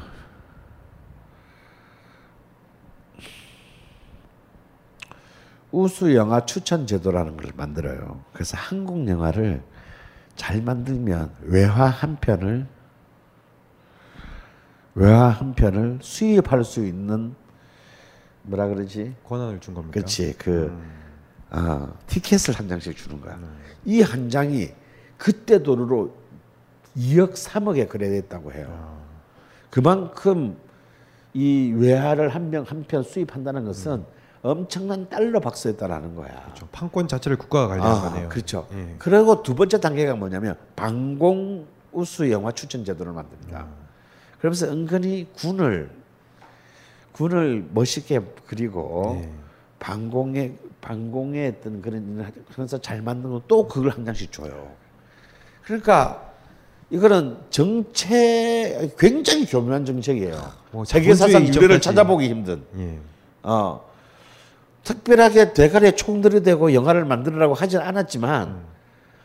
[5.73, 8.23] 우수 영화 추천 제도라는 걸 만들어요.
[8.33, 9.63] 그래서 한국 영화를
[10.37, 12.67] 잘 만들면 외화 한 편을
[14.95, 17.35] 외화 한 편을 수입할 수 있는
[18.43, 19.15] 뭐라 그러지?
[19.25, 19.93] 권한을 준 겁니까?
[19.93, 20.77] 그렇지 그
[21.51, 23.39] 아, 티켓을 한 장씩 주는 거야.
[23.85, 24.71] 이한 장이
[25.17, 26.15] 그때 돈으로
[26.97, 29.01] 2억 3억에 거래됐다고 해요.
[29.71, 30.57] 그만큼
[31.35, 34.05] 이 외화를 한 명 한 편 수입한다는 것은
[34.42, 36.42] 엄청난 달러 박스였다라는 거야.
[36.44, 36.66] 그렇죠.
[36.72, 38.29] 판권 자체를 국가가 관리하는 거네요.
[38.31, 38.66] 그렇죠.
[38.72, 38.94] 예.
[38.98, 43.66] 그리고 두 번째 단계가 뭐냐면 방공 우수 영화 추천 제도를 만듭니다.
[44.38, 45.90] 그러면서 은근히 군을
[47.12, 49.31] 군을 멋있게 그리고 네.
[49.79, 54.72] 방공에 방공에 어떤 그런 그래서 잘 만든 거또 그걸 한 장씩 줘요.
[55.64, 56.33] 그러니까
[56.88, 60.53] 이거는 정책 굉장히 교묘한 정책이에요.
[60.72, 61.81] 뭐 세계사상 유례를.
[61.81, 62.64] 찾아보기 힘든.
[62.79, 62.98] 예.
[63.42, 63.89] 어,
[64.85, 68.64] 특별하게 대가리에 총 들이대고 영화를 만들으라고 하진 않았지만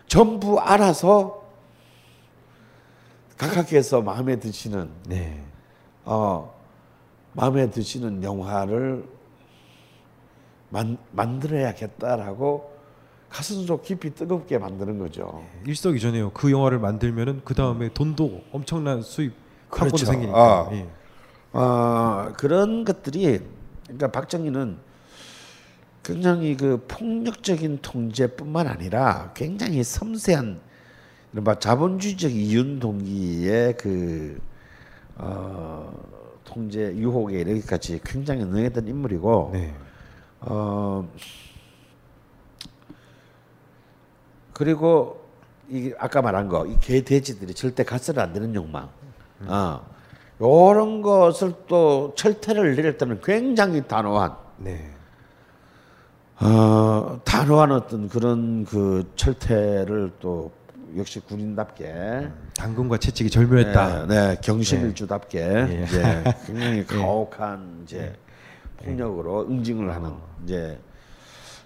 [0.08, 1.44] 전부 알아서
[3.38, 5.44] 각하께서 마음에 드시는 네.
[6.06, 6.54] 어,
[7.34, 9.06] 마음에 드시는 영화를
[10.70, 12.74] 만, 만들어야겠다라고
[13.30, 15.44] 가슴속 깊이 뜨겁게 만드는 거죠.
[15.66, 16.32] 일석이조네요.
[16.32, 19.34] 그 영화를 만들면은 그 다음에 돈도 엄청난 수입
[19.70, 20.06] 그렇죠.
[20.06, 20.38] 생기니까.
[20.38, 20.70] 아.
[20.72, 20.88] 예.
[21.52, 23.42] 어, 그런 것들이
[23.84, 24.78] 그러니까 박정희는
[26.06, 30.60] 굉장히 그 폭력적인 통제뿐만 아니라 굉장히 섬세한
[31.34, 34.40] 이른바 자본주의적 이윤 동기의 그
[35.16, 35.92] 어,
[36.44, 39.74] 통제 유혹에 이르기까지 굉장히 능했던 인물이고 네.
[40.42, 41.10] 어
[44.54, 45.26] 그리고
[45.70, 48.88] 이 아까 말한 거 이 개 돼지들이 절대 가서는 안 되는 욕망.
[49.48, 49.82] 어.
[50.40, 54.95] 요런 것을 또 철퇴를 때는 굉장히 단호한 네.
[56.40, 60.52] 어, 단호한 어떤 그런 그 철퇴를 또
[60.98, 64.08] 역시 군인답게 당근과 채찍이 절묘했다.
[64.08, 65.84] 네, 네, 경심일주답게 예.
[65.86, 68.14] 이제 굉장히 가혹한 이제
[68.78, 70.12] 폭력으로 응징을 하는
[70.44, 70.80] 이제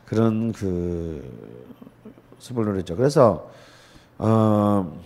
[0.05, 1.23] 그런 그
[2.39, 2.95] 습을 노렸죠.
[2.95, 3.51] 그래서
[4.17, 4.99] 어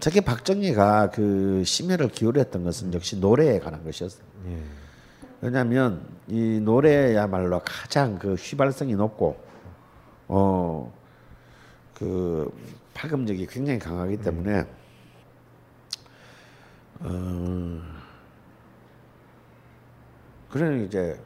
[0.00, 4.24] 특히 박정희가 그 심혈을 기울였던 것은 역시 노래에 관한 것이었어요.
[4.48, 4.58] 예.
[5.42, 9.36] 왜냐하면 이 노래야말로 가장 그 휘발성이 높고
[10.28, 10.90] 어
[11.94, 12.50] 그
[12.94, 14.64] 파급력이 굉장히 강하기 때문에
[17.00, 17.80] 어
[20.50, 21.16] 그러니 이제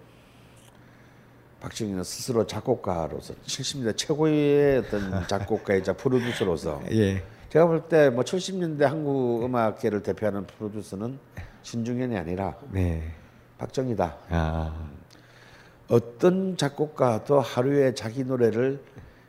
[1.61, 7.23] 박정희는 스스로 작곡가로서 70년대 최고의 어떤 작곡가이자 프로듀서로서 예.
[7.49, 11.19] 제가 볼 때 뭐 70년대 한국 음악계를 대표하는 프로듀서는
[11.63, 13.15] 신중현이 아니라 네.
[13.59, 14.17] 박정희다.
[14.31, 14.89] 아.
[15.89, 18.83] 어떤 작곡가도 하루에 자기 노래를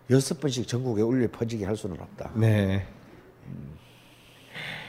[0.09, 2.31] 여섯 번씩 전국에 울려 퍼지게 할 수는 없다.
[2.35, 2.87] 네.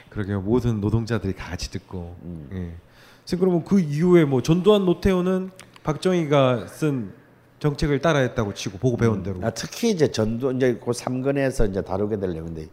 [0.09, 0.41] 그러게요.
[0.41, 2.15] 모든 노동자들이 다 같이 듣고.
[2.23, 2.49] 음.
[2.51, 2.89] 예.
[3.25, 5.51] 선생님 그러면 그 이후에 뭐 전두환 노태우는
[5.83, 7.13] 박정희가 쓴
[7.59, 9.39] 정책을 따라했다고 치고 보고 배운 대로.
[9.43, 12.67] 아, 특히 이제 전두 이제 그 3권에서 이제 다루게 될 내용인데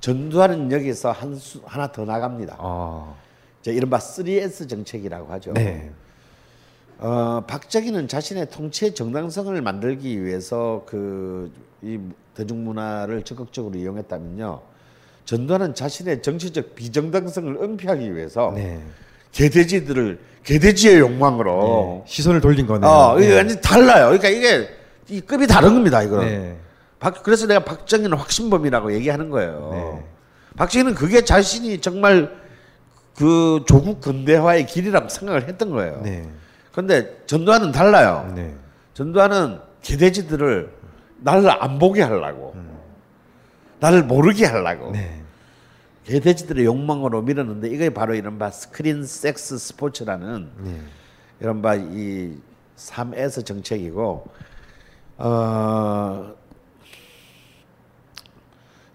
[0.00, 2.56] 전두환은 여기서 한 수, 하나 더 나갑니다.
[2.58, 3.14] 아.
[3.60, 5.52] 이제 이른바 3S 정책이라고 하죠.
[5.52, 5.92] 네.
[6.98, 11.50] 어, 박정희는 자신의 통치의 정당성을 만들기 위해서 그
[11.82, 11.98] 이
[12.34, 14.60] 대중문화를 적극적으로 이용했다면요.
[15.24, 18.80] 전두환은 자신의 정치적 비정당성을 은폐하기 위해서 네.
[19.32, 22.10] 개돼지들을 개돼지의 욕망으로 예.
[22.10, 22.90] 시선을 돌린 거네요.
[22.90, 23.36] 어, 이게 네.
[23.36, 24.06] 완전 달라요.
[24.06, 24.68] 그러니까 이게
[25.08, 26.02] 이 급이 다른 겁니다.
[26.02, 26.26] 이거는.
[26.26, 26.56] 네.
[26.98, 29.70] 박, 그래서 내가 박정희는 확신범이라고 얘기하는 거예요.
[29.72, 30.04] 네.
[30.56, 32.32] 박정희는 그게 자신이 정말
[33.16, 36.00] 그 조국 근대화의 길이라고 생각을 했던 거예요.
[36.78, 37.02] 네.
[37.02, 38.32] 그런데 전두환은 달라요.
[38.36, 38.54] 네.
[38.94, 40.72] 전두환은 개돼지들을
[41.18, 42.54] 나를 안 보게 하려고,
[43.80, 45.22] 나를 모르게 하려고 네.
[46.04, 50.80] 개돼지들의 욕망으로 밀었는데 이게 바로 이른바 스크린 섹스 스포츠라는 네.
[51.40, 52.36] 이른바 이
[52.76, 54.26] 3S 정책이고
[55.18, 56.34] 어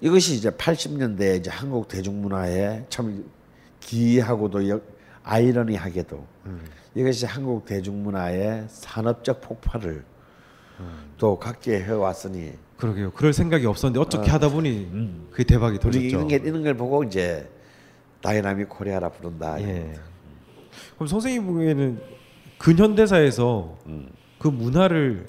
[0.02, 3.24] 이것이 이제 80년대 이제 한국 대중문화에 참
[3.82, 4.84] 기이하고도 역,
[5.24, 6.26] 아이러니하게도
[6.96, 10.04] 이것이 한국 대중문화의 산업적 폭발을
[11.18, 13.12] 또 갖게 해왔으니 그러게요.
[13.12, 16.06] 그럴 생각이 없었는데 어떻게 하다 보니 그게 대박이 터졌죠.
[16.06, 17.50] 이런 게 이런 걸 보고 이제
[18.22, 19.60] Dynamic Korea라 부른다.
[19.62, 19.94] 예.
[20.96, 22.02] 그럼 선생님 보기에는
[22.58, 24.10] 근현대사에서 음.
[24.40, 25.26] 그 문화를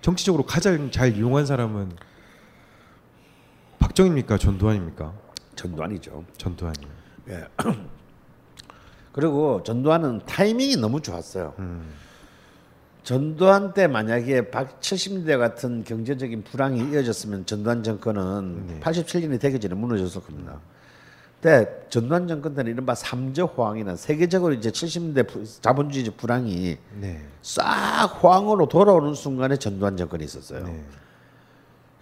[0.00, 1.92] 정치적으로 가장 잘 이용한 사람은
[3.78, 4.38] 박정희입니까?
[4.38, 5.12] 전두환입니까?
[5.56, 6.24] 전두환이죠.
[6.36, 6.88] 전두환이요.
[7.30, 7.44] 예.
[9.12, 11.54] 그리고 전두환은 타이밍이 너무 좋았어요.
[13.02, 20.20] 전두환 때 만약에 박 70년대 같은 경제적인 불황이 이어졌으면 전두환 정권은 87년이 되기 전에 무너졌을
[20.22, 20.60] 겁니다.
[21.40, 27.24] 근데 전두환 정권 때는 이른바 삼저 호황이나 세계적으로 이제 70년대 부- 자본주의 불황이 네.
[27.40, 30.64] 싹 호황으로 돌아오는 순간에 전두환 정권이 있었어요.
[30.66, 30.84] 네.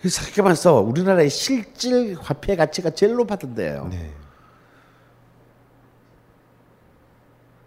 [0.00, 3.86] 그래서 생각해봐서 우리나라의 실질 화폐 가치가 제일 높았던 데예요.
[3.90, 4.12] 네.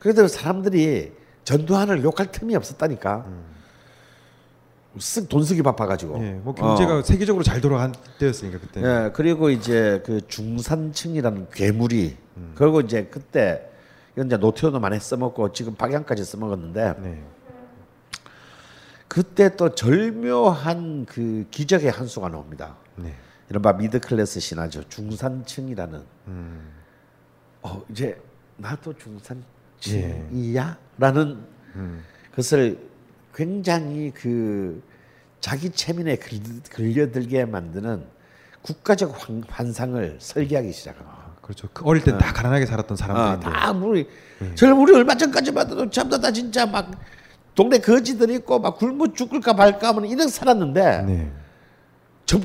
[0.01, 3.25] 그래도 사람들이 전두환을 욕할 틈이 없었다니까.
[4.97, 6.23] 쓱 돈 쓰기 바빠가지고.
[6.23, 7.01] 예, 뭐 경제가 어.
[7.03, 8.81] 세계적으로 잘 돌아간 때였으니까 그때.
[8.81, 12.17] 예, 그리고 이제 그 중산층이라는 괴물이
[12.55, 13.69] 그리고 이제 그때
[14.17, 17.23] 이제 노태우도 많이 써먹고 지금 박양까지 써먹었는데 네.
[19.07, 22.75] 그때 또 절묘한 그 기적의 한 수가 나옵니다.
[22.95, 23.13] 네.
[23.49, 24.89] 이른바 미드 클래스 신화죠.
[24.89, 26.01] 중산층이라는
[27.61, 28.19] 어 이제
[28.57, 29.43] 나도 중산
[29.81, 31.37] 층이야라는
[32.35, 32.77] 것을
[33.33, 34.81] 굉장히 그
[35.39, 36.39] 자기 체면에 걸-
[36.73, 38.03] 걸려들게 만드는
[38.61, 41.31] 국가적 환- 환상을 설계하기 시작합니다.
[41.41, 41.67] 그렇죠.
[41.73, 43.45] 그 어릴 때다 가난하게 살았던 아, 사람들인데.
[43.59, 44.07] 다 우리
[44.55, 46.91] 저 우리 얼마 전까지만 해도 전부 다 진짜 막
[47.55, 51.31] 동네 거지들 있고 막 굶어 죽을까 말까 하면 이렇게 살았는데 네.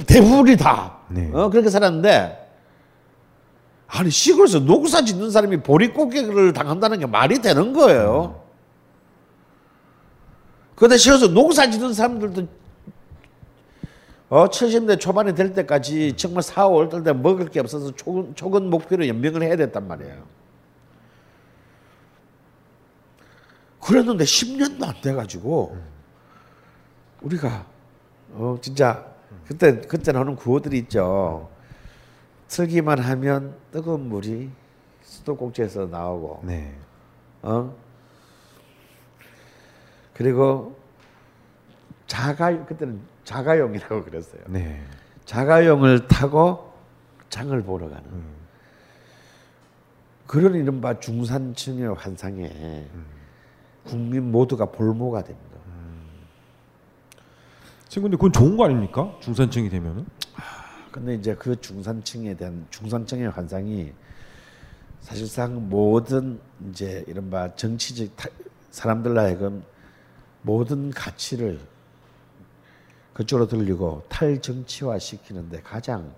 [0.06, 1.30] 대부분이 다 네.
[1.32, 2.45] 어, 그렇게 살았는데
[3.88, 8.44] 아니 시골에서 농사 짓는 사람이 보릿고개를 당한다는 게 말이 되는 거예요.
[10.74, 12.46] 그런데 시골에서 농사 짓는 사람들도
[14.28, 19.06] 어 70대 초반에 될 때까지 정말 4, 5월 때 먹을 게 없어서 초근, 초근 목표로
[19.06, 20.24] 연명을 해야 됐단 말이에요.
[23.80, 25.76] 그랬는데 10년도 안 돼가지고
[27.22, 27.66] 우리가
[28.32, 29.06] 어 진짜
[29.46, 31.48] 그때 그때 나오는 구호들이 있죠.
[32.48, 34.50] 틀기만 하면 뜨거운 물이
[35.02, 36.74] 수도꼭지에서 나오고 네.
[37.42, 37.74] 어
[40.14, 40.76] 그리고
[42.06, 44.42] 자가 그때는 자가용이라고 그랬어요.
[44.46, 44.82] 네.
[45.24, 46.72] 자가용을 타고
[47.28, 48.04] 장을 보러 가는
[50.26, 52.86] 그런 이른바 중산층의 환상에
[53.84, 55.46] 국민 모두가 볼모가 됩니다.
[57.88, 59.14] 지금 근데 그건 좋은 거 아닙니까?
[59.20, 60.06] 중산층이 되면은.
[60.96, 63.92] 근데 이제 그 중산층에 대한 중산층의 환상이
[65.02, 66.40] 사실상 모든
[66.70, 68.30] 이제 이른바 정치적 타-
[68.70, 69.62] 사람들 하여금
[70.40, 71.60] 모든 가치를
[73.12, 76.10] 그쪽으로 돌리고 탈정치화 시키는데 가장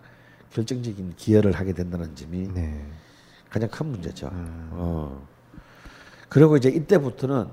[0.52, 2.86] 결정적인 기여를 하게 된다는 점이 네.
[3.50, 4.30] 가장 큰 문제죠.
[4.32, 5.26] 어.
[6.28, 7.48] 그리고 이제 이때부터는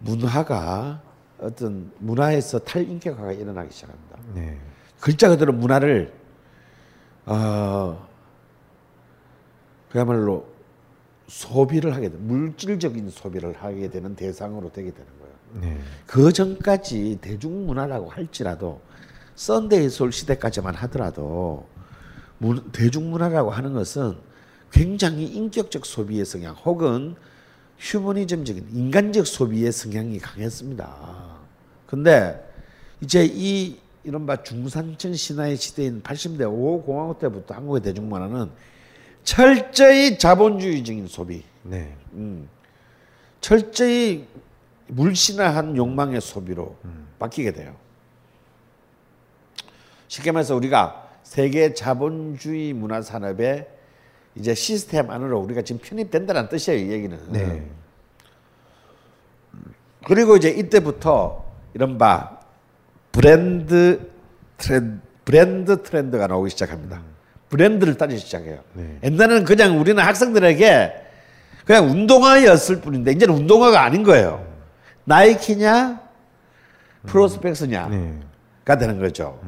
[0.00, 1.02] 문화가
[1.38, 4.18] 어떤 문화에서 탈인격화가 일어나기 시작합니다.
[4.34, 4.58] 네.
[5.00, 6.17] 글자 그대로 문화를
[7.30, 8.08] 어
[9.90, 10.46] 그야말로
[11.26, 15.34] 소비를 하게 돼 물질적인 소비를 하게 되는 대상으로 되게 되는 거예요.
[15.60, 15.80] 네.
[16.06, 18.80] 그 전까지 대중문화라고 할지라도
[19.34, 21.66] 선데이 서울 시대까지만 하더라도
[22.38, 24.16] 문- 대중문화라고 하는 것은
[24.72, 27.14] 굉장히 인격적 소비의 성향 혹은
[27.78, 31.36] 휴머니즘적인 인간적 소비의 성향이 강했습니다.
[31.86, 32.44] 근데
[33.00, 38.50] 이제 이 이른바 중산층 신화의 시대인 80년대 5공화국 때부터 한국의 대중문화는
[39.22, 41.94] 철저히 자본주의적인 소비, 네.
[43.42, 44.26] 철저히
[44.86, 46.74] 물신화한 욕망의 소비로
[47.18, 47.76] 바뀌게 돼요.
[50.06, 53.68] 쉽게 말해서 우리가 세계 자본주의 문화 산업의
[54.36, 57.18] 이제 시스템 안으로 우리가 지금 편입된다는 뜻이에요, 이 얘기는.
[57.30, 57.70] 네.
[60.06, 61.44] 그리고 이제 이때부터
[61.74, 62.37] 이른바
[63.18, 64.08] 브랜드
[64.58, 67.02] 트렌드, 브랜드 트렌드가 나오기 시작합니다.
[67.48, 68.60] 브랜드를 따지기 시작해요.
[68.74, 69.00] 네.
[69.02, 70.92] 옛날에는 그냥 우리는 학생들에게
[71.64, 74.46] 그냥 운동화였을 뿐인데 이제는 운동화가 아닌 거예요.
[75.02, 76.00] 나이키냐
[77.06, 78.78] 프로스펙스냐가 네.
[78.78, 79.40] 되는 거죠.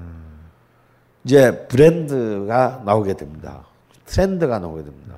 [1.23, 3.67] 이제 브랜드가 나오게 됩니다.
[4.05, 5.15] 트렌드가 나오게 됩니다.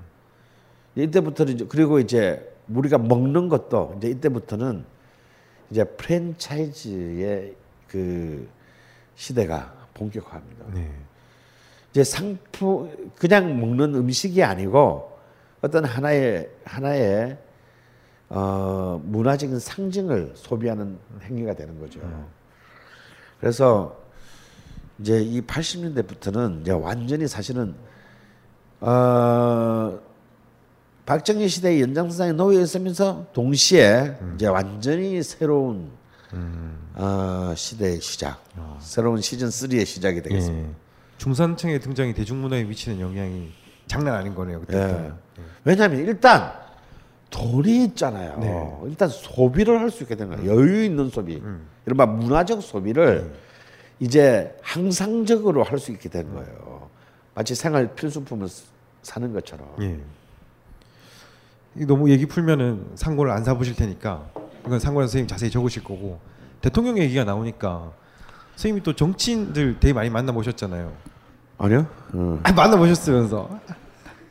[0.95, 4.85] 이때부터는 이제 그리고 이제 우리가 먹는 것도 이제 이때부터는
[5.71, 7.62] 이제 프랜차이즈의
[7.93, 8.49] 그
[9.15, 10.65] 시대가 본격화합니다.
[10.73, 10.91] 네.
[11.91, 15.13] 이제 상품 그냥 먹는 음식이 아니고
[15.61, 17.37] 어떤 하나의 하나의
[18.31, 22.01] 어, 문화적인 상징을 소비하는 행위가 되는 거죠.
[23.39, 24.01] 그래서
[24.99, 27.75] 이제 이 80년대부터는 이제 완전히 사실은
[28.81, 30.01] 어,
[31.05, 35.91] 박정희 시대의 연장선상에 놓여 있으면서 동시에 이제 완전히 새로운
[36.95, 38.43] 어, 시대의 시작,
[38.81, 40.69] 새로운 시즌 3의 시작이 되겠습니다.
[40.69, 40.73] 예.
[41.19, 43.53] 중산층의 등장이 대중문화에 미치는 영향이
[43.87, 44.61] 장난 아닌 거네요.
[44.61, 44.77] 그때.
[44.79, 45.13] 예.
[45.65, 46.53] 왜냐하면 일단
[47.31, 48.39] 돈이 있잖아요.
[48.39, 48.89] 네.
[48.91, 50.51] 일단 소비를 할 수 있게 되는 거예요.
[50.55, 51.37] 여유 있는 소비.
[51.37, 51.67] 음.
[51.87, 53.35] 이른바 문화적 소비를
[54.01, 56.91] 이제 항상적으로 할 수 있게 된 거예요.
[57.35, 58.65] 마치 생활 필수품을 쓰-
[59.03, 59.67] 사는 것처럼.
[59.81, 59.99] 예.
[61.77, 64.29] 이 너무 얘기 풀면은 상고를 안 사보실 테니까
[64.67, 66.21] 이건 상고는 선생님 자세히 적으실 거고
[66.61, 67.93] 대통령 얘기가 나오니까
[68.57, 70.93] 선생님이 또 정치인들 되게 많이 만나 보셨잖아요.
[71.59, 71.87] 아니요.
[72.13, 72.41] 어.
[72.43, 73.49] 아, 만나 보셨으면서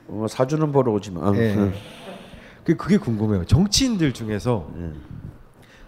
[0.08, 1.36] 어, 사주는 보러 오지만.
[1.36, 1.56] 예.
[1.56, 1.72] 어.
[2.64, 3.46] 그 그게 궁금해요.
[3.46, 4.70] 정치인들 중에서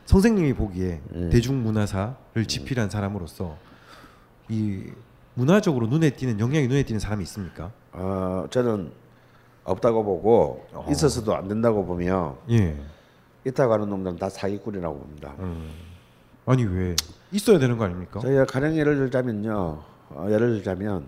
[0.05, 3.55] 선생님이 보기에 대중문화사를 지필한 사람으로서
[4.49, 4.83] 이
[5.35, 7.71] 문화적으로 눈에 띄는 영향이 눈에 띄는 사람이 있습니까?
[7.91, 8.91] 어, 저는
[9.63, 12.75] 없다고 보고 있어서도 안 된다고 보며 예.
[13.45, 15.35] 있다고 하는 놈들은 다 사기꾼이라고 봅니다.
[16.45, 16.95] 아니 왜
[17.31, 18.19] 있어야 되는 거 아닙니까?
[18.19, 19.83] 저희가 가령 예를 들자면요.
[20.09, 21.05] 어, 예를 들자면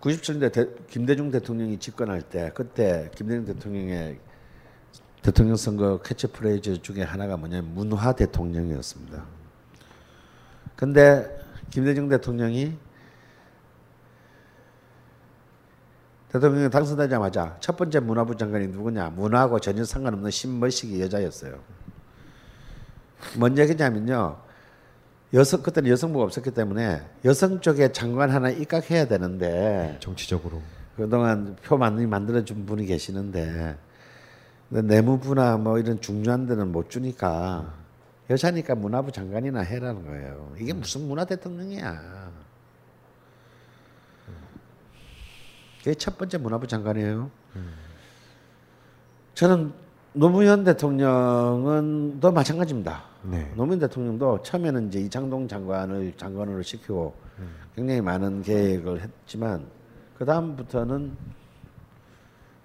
[0.00, 4.18] 97년대 대, 김대중 대통령이 집권할 때 그때 김대중 대통령의
[5.22, 9.24] 대통령 선거 캐치프레이즈 중에 하나가 뭐냐면 문화 대통령이었습니다.
[10.74, 11.28] 근데
[11.70, 12.76] 김대중 대통령이
[16.32, 19.10] 대통령이 당선되자마자 첫 번째 문화부 장관이 누구냐?
[19.10, 21.58] 문화하고 전혀 상관없는 신머식이 여자였어요.
[23.36, 24.38] 뭔 얘기냐면요.
[25.34, 30.60] 여성 그때는 여성부가 없었기 때문에 여성 쪽에 장관 하나 입각해야 되는데 정치적으로.
[30.96, 33.76] 그동안 표 많이 만들어 준 분이 계시는데
[34.70, 37.74] 내무부나 뭐 이런 중요한 데는 못 주니까
[38.30, 40.52] 여자니까 문화부 장관이나 해라는 거예요.
[40.58, 42.21] 이게 무슨 문화 대통령이야.
[45.82, 47.28] 그게 첫 번째 문화부 장관이에요.
[49.34, 49.72] 저는
[50.12, 53.02] 노무현 대통령은 또 마찬가지입니다.
[53.22, 53.52] 네.
[53.56, 57.14] 노무현 대통령도 처음에는 이제 이창동 장관을 장관으로 시키고
[57.74, 59.66] 굉장히 많은 계획을 했지만
[60.16, 61.16] 그 다음부터는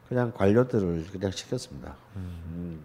[0.10, 1.96] 그냥 관료들을 그냥 시켰습니다.
[2.18, 2.84] 음.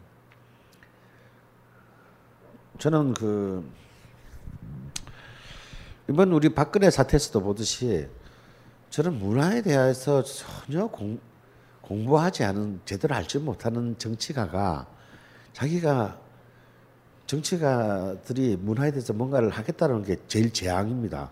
[2.79, 3.69] 저는 그
[6.09, 8.09] 이번 우리 박근혜 사태에서도 보듯이
[8.93, 11.19] 저는 문화에 대해서 전혀 공,
[11.81, 14.87] 공부하지 않은 제대로 알지 못하는 정치가가
[15.55, 16.19] 자기가
[17.27, 21.31] 정치가들이 문화에 대해서 뭔가를 하겠다는 게 제일 재앙입니다.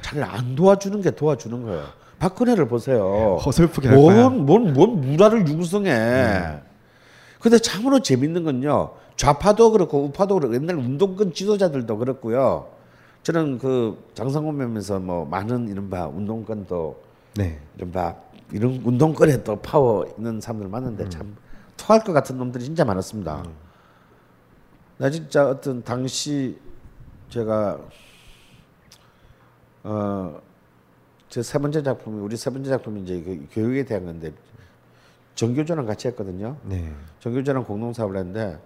[0.00, 1.88] 잘안 도와주는 게 도와주는 거예요.
[2.20, 3.36] 박근혜를 보세요.
[3.44, 4.28] 허설프게 할 거야.
[4.28, 6.60] 뭔, 뭔, 뭔 문화를 융성해.
[7.40, 8.94] 근데 참으로 재밌는 건요.
[9.16, 12.81] 좌파도 그렇고 우파도 그렇고 옛날 운동권 지도자들도 그렇고요.
[13.22, 17.02] 저는 그 장성호 면에서 뭐 많은 이른바 운동권도
[17.36, 17.60] 네.
[17.76, 18.16] 이른바
[18.50, 21.36] 이런 운동권에 또 파워 있는 사람들 많은데 참
[21.76, 23.44] 토할 것 같은 놈들이 진짜 많았습니다.
[24.98, 26.58] 나 진짜 어떤 당시
[27.30, 27.78] 제가
[29.84, 30.40] 어
[31.32, 34.34] 제 세 번째 작품이 우리 세 번째 작품이 이제 그 교육에 대한 건데
[35.34, 36.58] 정교조랑 같이 했거든요.
[36.62, 36.92] 네.
[37.20, 38.58] 정교조랑 공동 사업을 했는데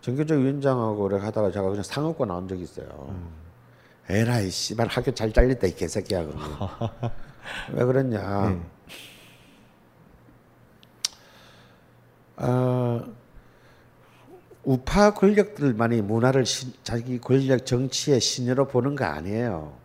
[0.00, 2.86] 정교조 위원장하고 그래 하다가 제가 그냥 상업고 나온 적이 있어요.
[4.08, 6.48] 에라이 씨발 학교 잘 잘렸다 이 개새끼야 그러면
[7.72, 8.60] 왜 그랬냐?
[12.36, 13.02] 어,
[14.64, 19.78] 우파 권력들만이 문화를 신- 자기 권력 정치의 신여로 보는 거 아니에요.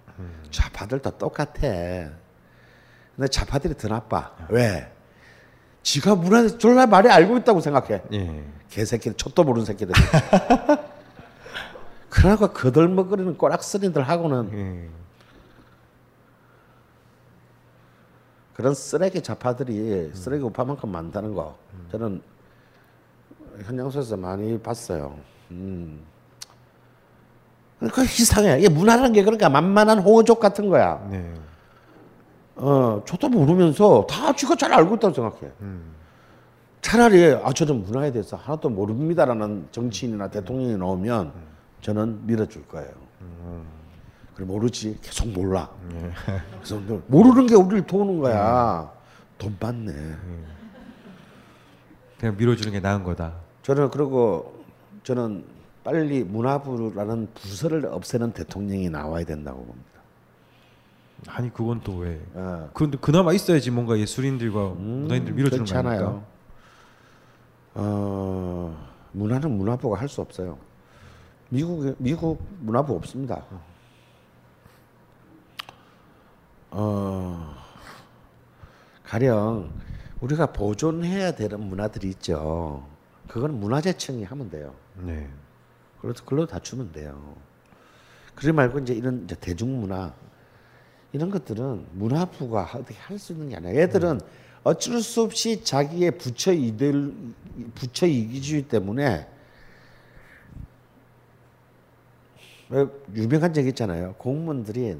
[0.51, 1.59] 좌파들도 똑같아.
[1.61, 4.33] 근데 좌파들이 더 나빠.
[4.49, 4.89] 왜?
[5.83, 8.01] 지가 문화에 졸라 말이 알고 있다고 생각해.
[8.13, 8.43] 예.
[8.69, 9.93] 개새끼들 촛도 모르는 새끼들.
[12.15, 14.89] 그러고 거들먹거리는 꼬락서리들하고는 예.
[18.53, 21.57] 그런 쓰레기 좌파들이 쓰레기 우파만큼 많다는 거
[21.91, 22.21] 저는
[23.65, 25.17] 현장소에서 많이 봤어요.
[25.51, 25.99] 음.
[27.79, 28.59] 그 이상해.
[28.59, 31.05] 이게 문화라는 게 그러니까 만만한 홍어족 같은 거야.
[31.11, 31.33] 네.
[32.55, 35.51] 어, 저도 모르면서 다 지가 잘 알고 있다고 생각해.
[36.81, 41.54] 차라리 아 저는 문화에 대해서 하나도 모릅니다라는 정치인이나 대통령이 나오면
[41.85, 42.89] 저는 밀어줄 거예요.
[44.33, 45.69] 그래 모르지 계속 몰라.
[46.55, 48.91] 그래서 너 모르는 게 우리를 도우는 거야.
[49.37, 49.93] 돈 받네.
[52.19, 53.35] 그냥 밀어주는 게 나은 거다.
[53.61, 54.63] 저는 그리고
[55.03, 55.45] 저는
[55.83, 59.85] 빨리 문화부라는 부서를 없애는 대통령이 나와야 된다고 봅니다.
[61.27, 62.19] 아니 그건 또 왜?
[62.33, 62.67] 어.
[62.73, 66.03] 근데 그나마 있어야지 뭔가 예술인들과 문화인들 밀어주는 그렇지 거 아닙니까?
[66.07, 66.23] 않아요.
[67.75, 70.57] 어, 문화는 문화부가 할 수 없어요.
[71.49, 73.43] 미국 미국 문화부 없습니다.
[76.71, 77.55] 어,
[79.03, 79.71] 가령
[80.19, 82.85] 우리가 보존해야 되는 문화들이 있죠.
[83.27, 84.73] 그건 문화재청이 하면 돼요.
[84.95, 85.29] 네.
[86.01, 87.35] 그래서 글로 다 주면 돼요.
[88.33, 90.13] 그러지 말고 이제 이런 이제 대중문화
[91.13, 93.75] 이런 것들은 문화부가 어떻게 할 수 있는 게 아니야.
[93.75, 94.19] 얘들은
[94.63, 97.13] 어쩔 수 없이 자기의 부처 이들
[97.75, 99.27] 부처 이기주의 때문에 왜
[103.13, 104.13] 유명한 적 있잖아요.
[104.17, 104.97] 공무원들이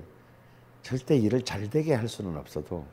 [0.81, 2.85] 절대 일을 잘 되게 할 수는 없어도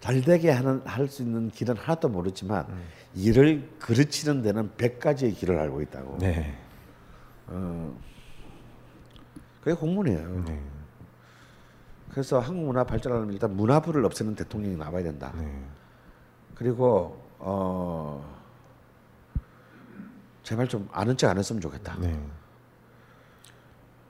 [0.00, 2.66] 잘 되게 하는 할 수 있는 길은 하나도 모르지만
[3.14, 6.18] 일을 그르치는 데는 백 가지의 길을 알고 있다고.
[6.18, 6.56] 네.
[9.60, 10.44] 그게 공무원이에요.
[10.44, 10.62] 네.
[12.10, 15.32] 그래서 한국 문화 발전하려면 일단 문화부를 없애는 대통령이 나와야 된다.
[15.36, 15.64] 네.
[16.54, 18.38] 그리고 어
[20.42, 21.96] 제발 좀 아는 척 안 했으면 좋겠다.
[22.00, 22.18] 네.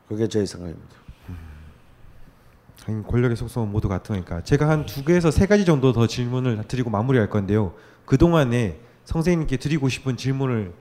[0.09, 0.97] 그게 제 생각입니다.
[2.83, 6.89] 하긴 권력의 속성은 모두 같으니까 제가 한 두 개에서 세 가지 정도 더 질문을 드리고
[6.91, 7.75] 마무리할 건데요.
[8.07, 10.73] 그 동안에 선생님께 드리고 싶은 질문을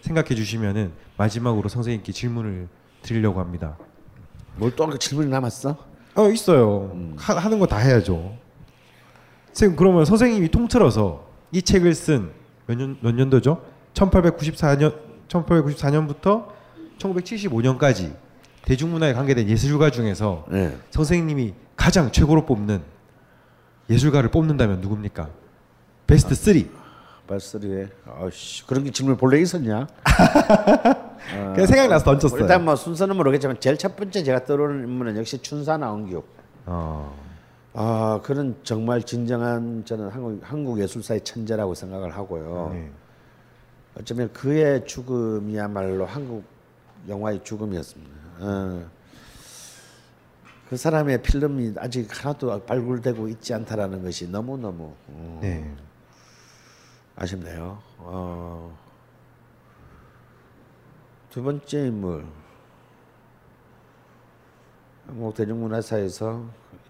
[0.00, 2.68] 생각해 주시면은 마지막으로 선생님께 질문을
[3.02, 3.76] 드리려고 합니다.
[4.56, 5.76] 뭘 또 질문이 남았어?
[6.14, 6.90] 어 있어요.
[7.18, 8.36] 하, 하는 거 다 해야죠.
[9.52, 12.30] 선생님 그러면 선생님이 통틀어서 이 책을 쓴
[12.68, 13.62] 몇 년 몇 년도죠?
[13.94, 14.96] 1894년
[15.28, 16.46] 1894년부터
[16.98, 18.14] 1975년까지
[18.70, 20.76] 대중문화에 관계된 예술가 중에서 네.
[20.90, 22.80] 선생님이 가장 최고로 뽑는
[23.90, 25.28] 예술가를 뽑는다면 누굽니까?
[26.06, 26.70] 베스트 3.
[27.26, 29.88] 발소리에 아씨 그런 게 질문 본래 있었냐?
[31.54, 32.42] 그냥 생각나서 던졌어요.
[32.42, 36.22] 일단 뭐 순서는 모르겠지만 제일 첫 번째 제가 떠오르는 인물은 역시 춘사 나온규.
[36.66, 37.18] 어.
[37.74, 42.70] 아 그는 정말 진정한 저는 한국 한국 예술사의 천재라고 생각을 하고요.
[42.72, 42.90] 네.
[43.98, 46.44] 어쩌면 그의 죽음이야말로 한국
[47.08, 48.19] 영화의 죽음이었습니다.
[48.40, 48.90] 어.
[50.68, 54.94] 그 사람의 필름이 아직 하나도 발굴되고 있지 않다라는 것이 너무 너무
[55.40, 55.74] 네.
[57.16, 57.82] 아쉽네요.
[57.98, 58.78] 어.
[61.30, 62.24] 두 번째 인물
[65.06, 66.44] 한국 대중문화사에서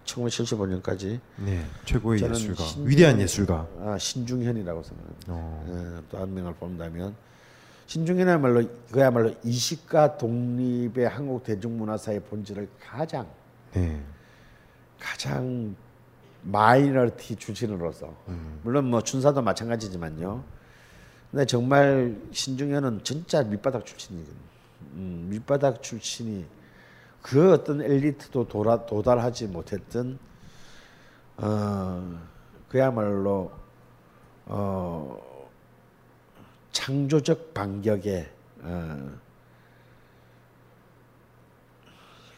[0.05, 1.65] 1975년까지 네.
[1.85, 2.63] 최고의 예술가.
[2.83, 3.67] 위대한 예술가.
[3.79, 5.25] 아, 신중현이라고 생각합니다.
[5.29, 5.65] 어.
[5.69, 7.15] 예, 또한 명을 본다면
[7.91, 13.27] 신중현이야말로 그야말로 이식과 독립의 한국 대중문화사의 본질을 가장
[13.73, 14.01] 네.
[14.97, 15.75] 가장
[16.43, 18.15] minority 출신으로서
[18.63, 20.41] 물론 뭐 춘사도 마찬가지지만요.
[21.31, 24.37] 근데 정말 신중현은 진짜 밑바닥 출신이거든요.
[24.93, 26.45] 음, 밑바닥 출신이
[27.21, 30.17] 그 어떤 엘리트도 도라, 도달하지 못했던
[31.35, 32.21] 어,
[32.69, 33.51] 그야말로
[34.45, 35.30] 어,
[36.71, 38.29] 창조적 반격의
[38.61, 39.11] 어,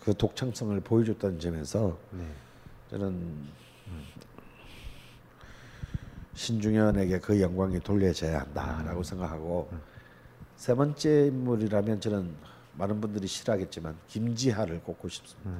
[0.03, 1.97] 그 독창성을 보여줬다는 점에서
[2.89, 3.47] 저는
[6.33, 9.69] 신중현에게 그 영광이 돌려져야 한다라고 생각하고
[10.57, 12.35] 세 번째 인물이라면 저는
[12.73, 15.51] 많은 분들이 싫어하겠지만 김지하를 꼽고 싶습니다.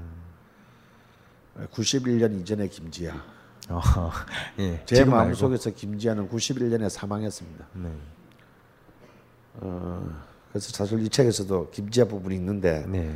[1.71, 3.15] 91년 이전의 김지하.
[3.69, 3.81] 어.
[4.59, 4.83] 예.
[4.85, 5.05] 제.
[5.05, 7.67] 마음속에서 김지하는 91년에 사망했습니다.
[7.75, 7.91] 네.
[9.61, 10.09] 어,
[10.49, 13.11] 그래서 사실 이 책에서도 김지하 부분이 있는데 네.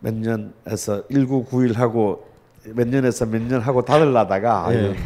[0.00, 2.20] 몇 년에서 1991하고
[2.74, 4.96] 몇 년에서 몇 년 하고 다들라다가 예.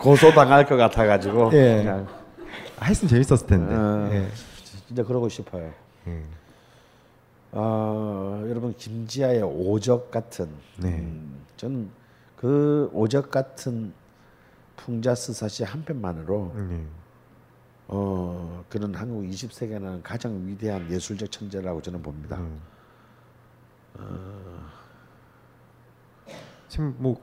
[0.00, 1.76] 고소당할 것 같아가지고 예.
[1.78, 2.08] 그냥
[2.78, 3.74] 아, 했으면 재밌었을 텐데.
[3.74, 4.08] 어.
[4.12, 4.28] 예.
[4.86, 5.72] 진짜 그러고 싶어요.
[6.08, 6.22] 예.
[7.52, 10.48] 어, 여러분 김지아의 오적 같은
[10.78, 10.88] 네.
[10.88, 11.90] 음, 저는
[12.36, 13.92] 그 오적 같은
[14.76, 16.82] 풍자스사시 한 편만으로 네.
[17.88, 22.36] 어, 그는 한국 20세기에는 가장 위대한 예술적 천재라고 저는 봅니다.
[22.38, 22.60] 음.
[26.68, 27.20] 지금 뭐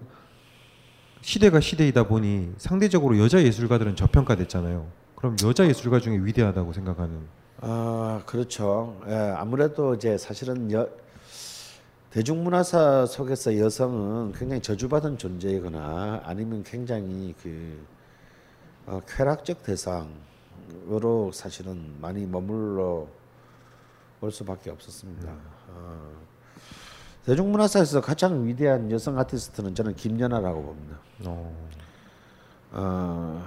[1.21, 4.87] 시대가 시대이다 보니 상대적으로 여자 예술가들은 저평가됐잖아요.
[5.15, 7.27] 그럼 여자 예술가 중에 위대하다고 생각하는
[7.61, 9.01] 아 그렇죠.
[9.07, 10.87] 예, 아무래도 이제 사실은 여,
[12.11, 17.85] 대중문화사 속에서 여성은 굉장히 저주받은 존재이거나 아니면 굉장히 그
[18.85, 20.09] 어, 쾌락적 대상
[20.91, 23.07] 으로 사실은 많이 머물러
[24.21, 25.31] 올 수밖에 없었습니다.
[25.69, 26.11] 어,
[27.25, 30.97] 대중문화사에서 가장 위대한 여성 아티스트는 저는 김연아라고 봅니다.
[31.25, 31.69] 어.
[32.71, 33.43] 어,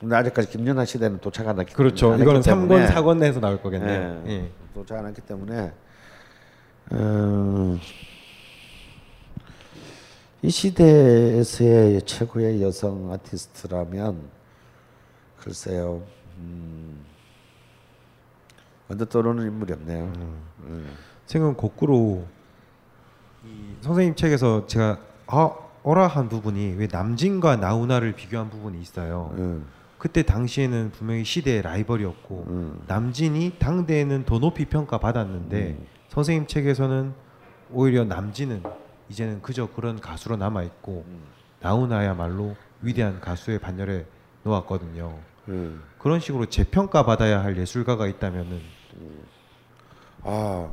[0.00, 2.12] 근데 아직까지 김연아 시대는 도착 안 했기 그렇죠.
[2.12, 4.22] 안 이거는 했기 3권 때문에 4권에서 나올 거겠네요.
[4.26, 4.50] 예, 예.
[4.74, 5.72] 도착 안 했기 때문에
[6.90, 6.96] 어,
[10.44, 14.28] 이 시대에서의 최고의 여성 아티스트라면
[15.38, 16.02] 글쎄요.
[16.36, 17.02] 음,
[18.86, 20.12] 먼저 떠오르는 인물이 없네요.
[21.24, 22.26] 생은 거꾸로
[23.42, 25.50] 이 선생님 책에서 제가 아
[25.82, 29.32] 어라 한 부분이 왜 남진과 나훈아를 비교한 부분이 있어요.
[29.38, 29.66] 음,
[29.96, 32.82] 그때 당시에는 분명히 시대의 라이벌이었고 음.
[32.86, 35.78] 남진이 당대에는 더 높이 평가 받았는데
[36.10, 37.14] 선생님 책에서는
[37.72, 41.22] 오히려 남진은 이제는 그저 그런 가수로 남아 있고 음.
[41.60, 44.06] 나훈아야말로 위대한 가수의 반열에
[44.42, 45.18] 놓았거든요.
[45.48, 45.82] 음.
[45.98, 48.60] 그런 식으로 재평가 받아야 할 예술가가 있다면은
[50.22, 50.70] 아,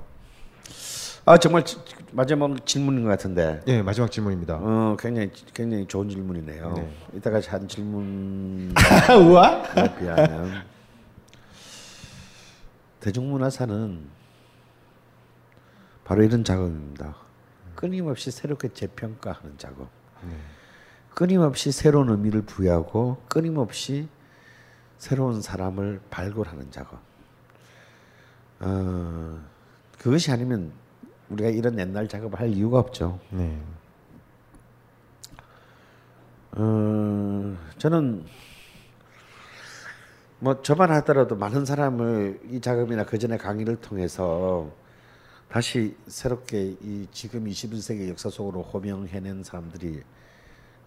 [1.26, 1.78] 아 정말 지-
[2.12, 3.62] 마지막 질문인 것 같은데.
[3.68, 4.58] 예 마지막 질문입니다.
[4.62, 6.74] 어, 굉장히 굉장히 좋은 질문이네요.
[6.74, 6.94] 네.
[7.16, 8.74] 이따가 한 질문
[9.30, 9.62] 우와.
[9.98, 10.64] 비하면
[13.00, 14.10] 대중문화사는
[16.04, 17.16] 바로 이런 작업입니다.
[17.82, 19.90] 끊임없이 새롭게 재평가하는 작업.
[21.16, 24.08] 끊임없이 새로운 의미를 부여하고 끊임없이
[25.00, 27.00] 새로운 사람을 발굴하는 작업.
[28.60, 29.40] 어,
[29.98, 30.72] 그것이 아니면
[31.30, 33.20] 우리가 이런 옛날 작업을 할 이유가 없죠.
[33.32, 33.60] 네.
[36.52, 38.26] 어, 저는
[40.38, 44.72] 뭐 저만 하더라도 많은 사람을 이 작업이나 그 전에 강의를 통해서
[45.52, 50.02] 다시 새롭게 이 지금 21세기 역사 속으로 호명해낸 사람들이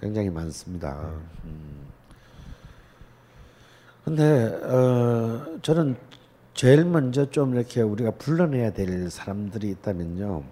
[0.01, 1.21] 굉장히 많습니다.
[1.45, 1.87] 음.
[4.07, 5.97] 근데 어, 저는
[6.55, 10.43] 제일 먼저 좀 이렇게 우리가 불러내야 될 사람들이 있다면요.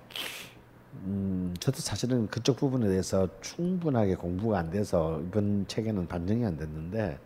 [1.04, 7.18] 음, 저도 사실은 그쪽 부분에 대해서 충분하게 공부가 안 돼서 이번 책에는 반영이 안 됐는데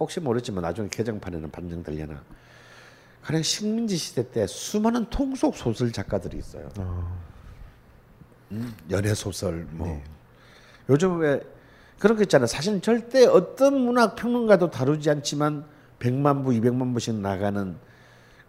[0.00, 2.22] 혹시 모르지만 나중에 개정판에는 반영되려나.
[3.24, 6.68] 가령 식민지 시대 때 수많은 통속 소설 작가들이 있어요.
[8.52, 10.02] 음, 연애 소설 뭐
[10.90, 11.40] 요즘 왜
[11.98, 12.46] 그런 거 있잖아요.
[12.46, 15.64] 사실 절대 어떤 문학 평론가도 다루지 않지만
[16.00, 17.76] 100만 부, 200만 부씩 나가는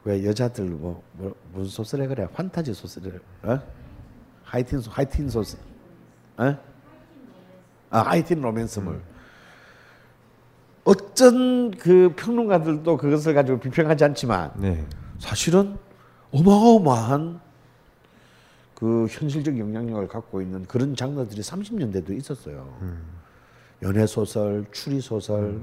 [0.04, 2.28] 왜 여자들 뭐, 뭐 무슨 소설에 그래?
[2.34, 3.60] 판타지 소설을 어?
[4.44, 5.58] 하이틴 소 하이틴 소설.
[6.36, 6.58] 어?
[7.92, 9.02] 아, 하이틴 로맨스물.
[10.86, 14.86] 어떤 그 평론가들도 그것을 가지고 비평하지 않지만 네.
[15.20, 15.78] 사실은
[16.32, 17.40] 어마어마한
[18.76, 22.68] 그 현실적 영향력을 갖고 있는 그런 장르들이 30년대도 있었어요.
[23.82, 25.60] 연애 소설, 추리 소설,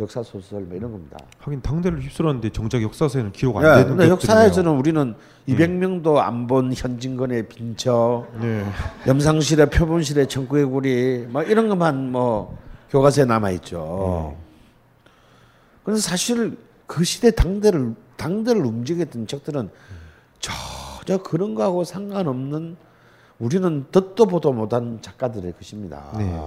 [0.00, 1.16] 역사 소설 뭐 이런 겁니다.
[1.38, 4.10] 하긴 당대를 휩쓸었는데 정작 역사서에는 기록 안 예, 되는 것들이네요.
[4.14, 5.14] 역사에서는 우리는
[5.48, 8.64] 200명도 안 본 현진건의 빈처, 네.
[9.06, 12.58] 염상실의 표본실의 청구의 구리, 막 이런 것만 뭐
[12.94, 14.36] 교과서에 남아 있죠.
[15.82, 19.68] 그래서 사실 그 시대 당대를 당대를 움직였던 책들은
[20.38, 22.76] 전혀 그런 거하고 상관없는
[23.40, 26.12] 우리는 듣도 보도 못한 작가들의 것입니다.
[26.16, 26.40] 네.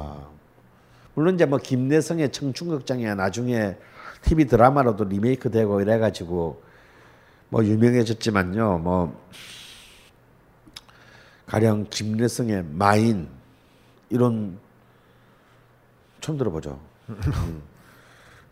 [1.16, 3.76] 물론 이제 뭐 김내성의 청춘극장이야 나중에
[4.22, 6.64] TV 드라마로도 리메이크 되고 이래가지고
[7.50, 8.78] 뭐 유명해졌지만요.
[8.78, 9.22] 뭐
[11.46, 13.28] 가령 김내성의 마인
[14.10, 14.66] 이런
[16.28, 16.78] 처음 들어보죠.
[17.08, 17.62] 음.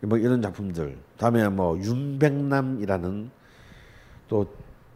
[0.00, 0.96] 뭐 이런 작품들.
[1.18, 3.30] 다음에 뭐 윤백남이라는
[4.28, 4.46] 또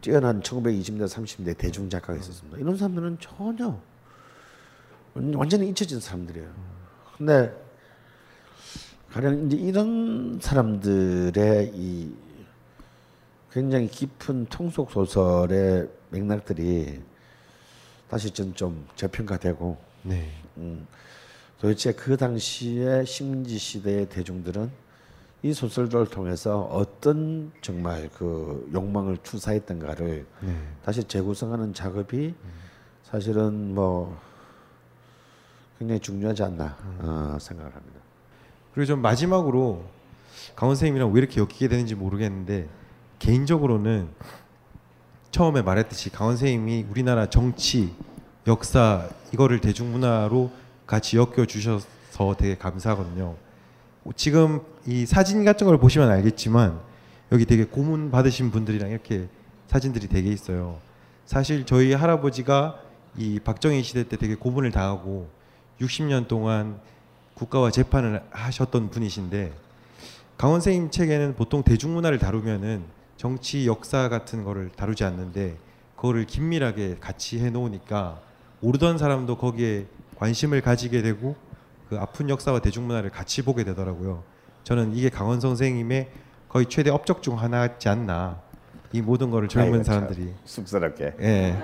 [0.01, 2.57] 뛰어난 1920년 30대 대중 작가가 있었습니다.
[2.57, 3.79] 이런 사람들은 전혀
[5.13, 6.49] 완전히 잊혀진 사람들이에요.
[7.17, 7.53] 근데
[9.11, 12.15] 가령 이제 이런 사람들의 이
[13.51, 16.99] 굉장히 깊은 통속 소설의 맥락들이
[18.09, 20.31] 다시 좀, 좀 재평가되고 네.
[20.57, 20.87] 음,
[21.61, 24.71] 도대체 그 당시에 식민지 시대의 대중들은
[25.43, 30.55] 이 소설들을 통해서 어떤 정말 그 욕망을 투사했던가를 네.
[30.83, 32.33] 다시 재구성하는 작업이
[33.03, 34.19] 사실은 뭐
[35.77, 37.99] 굉장히 중요하지 않나 어, 생각을 합니다.
[38.73, 39.85] 그리고 좀 마지막으로
[40.55, 42.67] 강원 선생님이랑 왜 이렇게 엮이게 되는지 모르겠는데
[43.19, 44.09] 개인적으로는
[45.29, 47.93] 처음에 말했듯이 강원 선생님이 우리나라 정치,
[48.47, 50.60] 역사 이거를 대중문화로
[50.91, 53.37] 같이 엮여 주셔서 되게 감사하거든요.
[54.17, 56.81] 지금 이 사진 같은 걸 보시면 알겠지만
[57.31, 59.29] 여기 되게 고문 받으신 분들이랑 이렇게
[59.67, 60.79] 사진들이 되게 있어요.
[61.25, 62.81] 사실 저희 할아버지가
[63.15, 65.29] 이 박정희 시대 때 되게 고문을 당하고
[65.79, 66.81] 60년 동안
[67.35, 69.53] 국가와 재판을 하셨던 분이신데
[70.37, 72.83] 강원 선생님 책에는 보통 대중문화를 다루면은
[73.15, 75.55] 정치 역사 같은 거를 다루지 않는데
[75.95, 78.19] 그거를 긴밀하게 같이 해 놓으니까
[78.59, 79.85] 모르던 사람도 거기에
[80.21, 81.35] 관심을 가지게 되고
[81.89, 84.23] 그 아픈 역사와 대중문화를 같이 보게 되더라고요.
[84.63, 86.09] 저는 이게 강원 선생님의
[86.47, 88.39] 거의 최대 업적 중 하나지 않나.
[88.93, 91.13] 이 모든 거를 젊은 사람들이 쑥스럽게.
[91.21, 91.57] 예.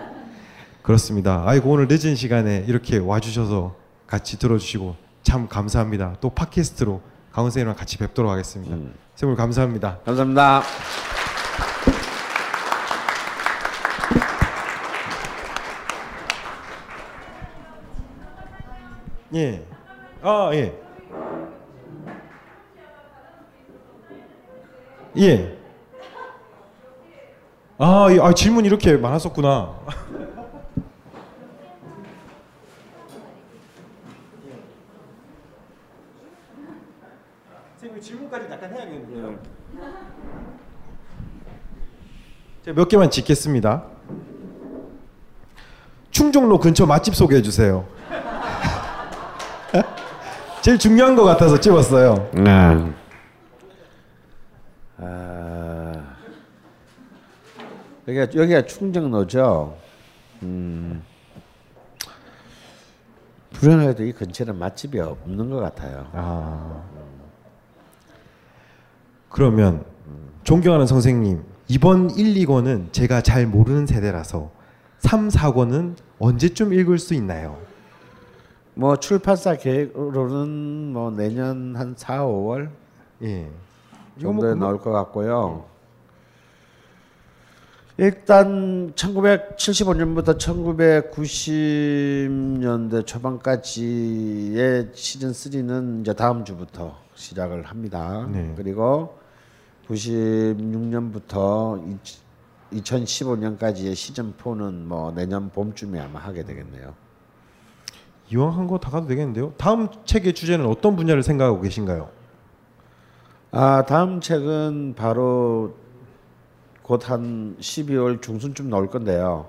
[0.81, 1.43] 그렇습니다.
[1.45, 3.75] 아이고 오늘 늦은 시간에 이렇게 와주셔서
[4.07, 6.15] 같이 들어주시고 참 감사합니다.
[6.19, 7.01] 또 팟캐스트로
[7.31, 8.73] 강원 선생님랑 같이 뵙도록 하겠습니다.
[8.75, 8.93] 음.
[9.13, 9.99] 선생님 감사합니다.
[10.03, 10.63] 감사합니다.
[19.33, 19.65] 예.
[20.21, 20.73] 아, 예.
[25.17, 25.57] 예.
[27.77, 28.19] 아, 예.
[28.19, 29.79] 아 질문 이렇게 많았었구나.
[42.63, 42.73] 네.
[42.73, 43.85] 몇 개만 짓겠습니다.
[46.11, 47.85] 충정로 근처 맛집 소개해 주세요.
[50.61, 52.29] 제일 중요한 것 같아서 찍었어요.
[52.33, 52.93] 네.
[54.97, 56.15] 아,
[58.07, 59.77] 여기가 여기가 충정로죠.
[60.43, 61.03] 음,
[63.53, 66.07] 불안하게도 이 근처에는 맛집이 없는 것 같아요.
[66.13, 66.83] 아.
[69.29, 69.83] 그러면
[70.43, 74.51] 존경하는 선생님 이번 1, 2권은 제가 잘 모르는 세대라서
[74.99, 77.59] 3, 4권은 언제쯤 읽을 수 있나요?
[78.77, 82.69] 뭐 출판사 계획으로는 뭐 내년 한 4, 5월
[83.23, 83.41] 예.
[83.43, 83.51] 뭐
[84.21, 85.65] 정도에 금방- 나올 것 같고요.
[87.99, 98.27] 일단 1975년부터 1990년대 초반까지의 시즌 3는 이제 다음 주부터 시작을 합니다.
[98.31, 98.53] 네.
[98.55, 99.17] 그리고
[99.87, 101.97] 96년부터
[102.73, 106.93] 2015년까지의 시즌 4는 뭐 내년 봄쯤에 아마 하게 되겠네요.
[108.29, 109.53] 이왕 한 거 다 가도 되겠는데요.
[109.57, 112.09] 다음 책의 주제는 어떤 분야를 생각하고 계신가요?
[113.51, 115.73] 아 다음 책은 바로
[116.83, 119.47] 곧 한 12월 중순쯤 나올 건데요.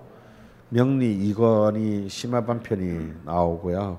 [0.70, 3.99] 명리 이건이 심화 반 편이 나오고요.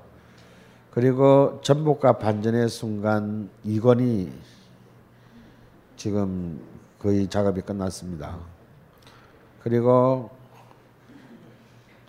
[0.92, 4.32] 그리고 전복과 반전의 순간 이건이
[5.96, 6.60] 지금
[6.98, 8.38] 거의 작업이 끝났습니다.
[9.62, 10.30] 그리고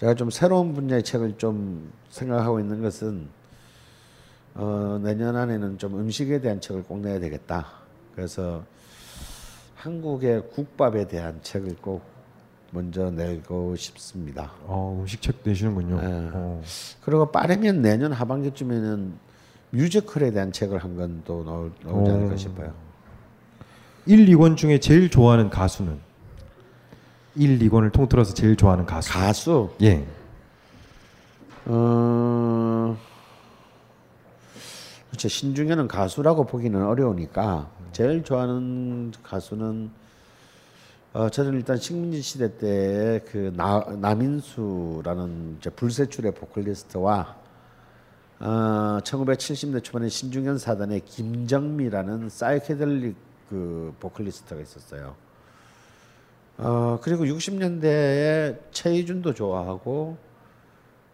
[0.02, 3.28] 제가 좀 새로운 분야의 책을 좀 생각하고 있는 것은
[4.56, 7.68] 어, 내년 안에는 좀 음식에 대한 책을 꼭 내야 되겠다.
[8.16, 8.64] 그래서
[9.76, 12.02] 한국의 국밥에 대한 책을 꼭
[12.72, 14.52] 먼저 내고 싶습니다.
[14.64, 16.02] 어, 음식 책 내시는군요.
[16.02, 16.30] 네.
[16.34, 16.62] 어.
[17.04, 19.14] 그리고 빠르면 내년 하반기쯤에는
[19.70, 21.44] 뮤지컬에 대한 책을 한건또
[21.86, 22.38] 나오지 않을까 어.
[22.38, 22.74] 싶어요.
[24.08, 26.00] 1, 2권 중에 제일 좋아하는 가수는
[27.36, 29.12] 1, 2권을 통틀어서 제일 좋아하는 가수.
[29.12, 30.06] 가수 예.
[31.66, 32.98] 어
[35.10, 35.28] 그렇죠.
[35.28, 39.92] 신중에는 가수라고 보기는 어려우니까 제일 좋아하는 가수는
[41.14, 43.54] 어 저는 일단 식민지 시대 때 그
[44.00, 47.36] 남인수라는 이제 불세출의 보컬리스트와
[48.40, 53.16] 어 1970대 초반에 신중현 사단의 김정미라는 사이케델릭
[53.50, 55.16] 그 보컬리스트가 있었어요.
[56.62, 60.16] 어 그리고 60년대에 최희준도 좋아하고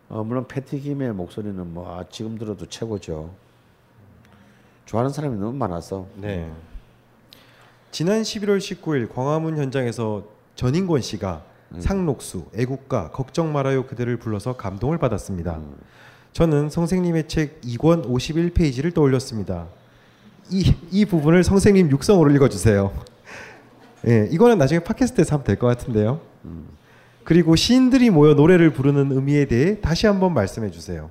[0.10, 3.34] 어, 물론 패티 김의 목소리는 뭐 아, 지금 들어도 최고죠.
[4.86, 6.52] 좋아하는 사람이 너무 많아서 네.
[7.91, 10.26] 지난 11월 19일 광화문 현장에서
[10.56, 11.43] 전인권 씨가
[11.80, 15.62] 상록수, 애국가, 걱정 말아요 그대를 불러서 감동을 받았습니다.
[16.34, 19.68] 저는 선생님의 책 2권 51페이지를 떠올렸습니다.
[20.50, 23.16] 이, 이 부분을 선생님 육성으로 읽어주세요.
[24.06, 26.22] 예, 이거는 나중에 팟캐스트에서 하면 될 것 같은데요.
[27.24, 31.10] 그리고 시인들이 모여 노래를 부르는 의미에 대해 다시 한번 말씀해 주세요.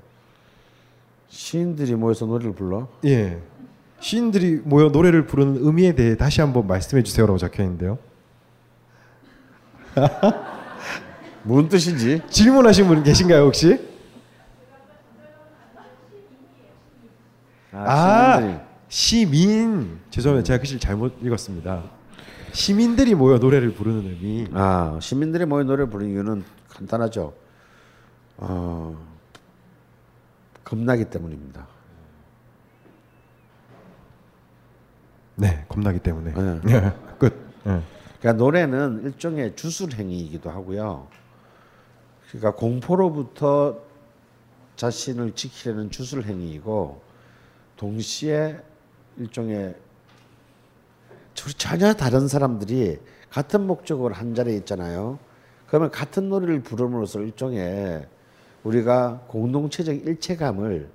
[1.29, 2.89] 시인들이 모여서 노래를 불러.
[3.05, 3.39] 예.
[4.01, 7.99] 시인들이 모여 노래를 부르는 의미에 대해 다시 한번 말씀해 주세요라고 적혀 있는데요.
[11.43, 12.23] 무슨 뜻인지?
[12.29, 13.79] 질문하신 분 계신가요 혹시?
[17.73, 18.61] 아, 아.
[18.89, 19.99] 시민.
[20.11, 20.47] 죄송합니다.
[20.47, 21.83] 제가 글씨를 잘못 읽었습니다.
[22.57, 24.49] 시민들이 모여 노래를 부르는 의미.
[24.55, 27.35] 아 시민들이 모여 노래를 부르는 이유는 간단하죠.
[28.39, 28.97] 어,
[30.65, 31.67] 겁나기 때문입니다.
[35.35, 36.33] 네, 겁나기 때문에.
[36.65, 36.93] 네.
[37.19, 37.35] 끝.
[37.67, 37.83] 예.
[38.21, 41.09] 그러니까 노래는 일종의 주술 행위이기도 하고요.
[42.31, 43.79] 그러니까 공포로부터
[44.77, 47.03] 자신을 지키려는 주술 행위이고
[47.77, 48.57] 동시에
[49.19, 49.86] 일종의 저-
[51.37, 52.99] 전혀 다른 사람들이
[53.31, 55.19] 같은 목적으로 한 자리에 있잖아요.
[55.67, 58.07] 그러면 같은 노래를 부름으로써 일종의
[58.65, 60.89] 우리가 공동체적 일체감을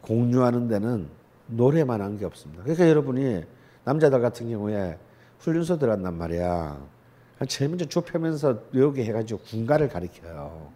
[0.00, 1.08] 공유하는 데는
[1.46, 2.62] 노래만 한 게 없습니다.
[2.62, 3.44] 그러니까 여러분이
[3.84, 4.98] 남자들 같은 경우에
[5.40, 6.78] 훈련소 들어간단 말이야.
[7.48, 10.70] 제일 먼저 좁혀면서 외우게 해가지고 군가를 가리켜요.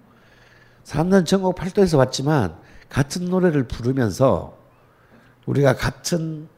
[0.84, 2.57] 사람들은 전국 팔도에서 왔지만
[2.88, 4.57] 같은 노래를 부르면서
[5.47, 6.49] 우리가 같은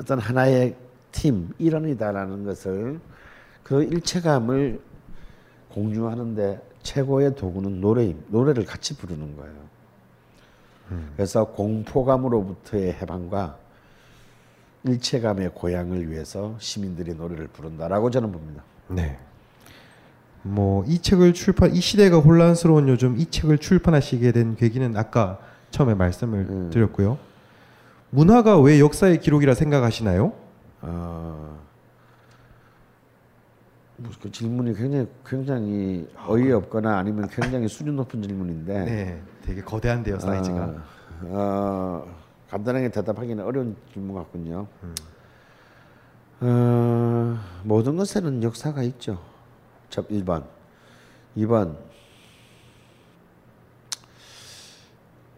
[0.00, 0.76] 어떤 하나의
[1.12, 3.00] 팀 일원이다라는 것을
[3.62, 4.80] 그 일체감을
[5.68, 9.62] 공유하는데 최고의 도구는 노래 노래를 같이 부르는 거예요.
[11.16, 13.56] 그래서 공포감으로부터의 해방과
[14.84, 18.62] 일체감의 고향을 위해서 시민들이 노래를 부른다라고 저는 봅니다.
[18.88, 19.18] 네.
[20.42, 25.38] 뭐 이 책을 출판 이 시대가 혼란스러운 요즘 이 책을 출판하시게 된 계기는 아까
[25.70, 26.70] 처음에 말씀을 음.
[26.72, 27.16] 드렸고요.
[28.10, 30.32] 문화가 왜 역사의 기록이라 생각하시나요?
[30.82, 31.58] 어,
[33.96, 40.64] 뭐그 질문이 굉장히 굉장히 어이없거나 아니면 굉장히 수준 높은 질문인데 네, 되게 거대한데요 사이즈가.
[40.64, 40.82] 어,
[41.24, 42.14] 어,
[42.50, 44.66] 간단하게 대답하기는 어려운 질문 같군요.
[46.40, 49.22] 어, 모든 것에는 역사가 있죠.
[49.88, 50.44] 첫 1번.
[51.36, 51.76] 2번.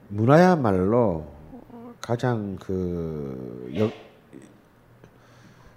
[0.08, 1.26] 문화야말로
[2.00, 3.92] 가장 그 역,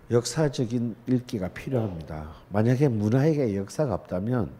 [0.10, 2.30] 역사적인 읽기가 필요합니다.
[2.50, 4.52] 만약에 문화에게 역사가 없다면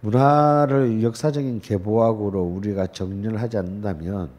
[0.00, 4.30] 문화를 역사적인 계보학으로 우리가 정리를 하지 않는다면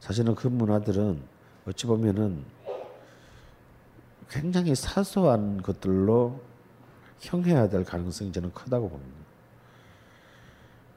[0.00, 1.20] 사실은 그 문화들은
[1.66, 2.44] 어찌 보면은
[4.28, 6.40] 굉장히 사소한 것들로
[7.20, 9.24] 형해야 될 가능성이 저는 크다고 봅니다.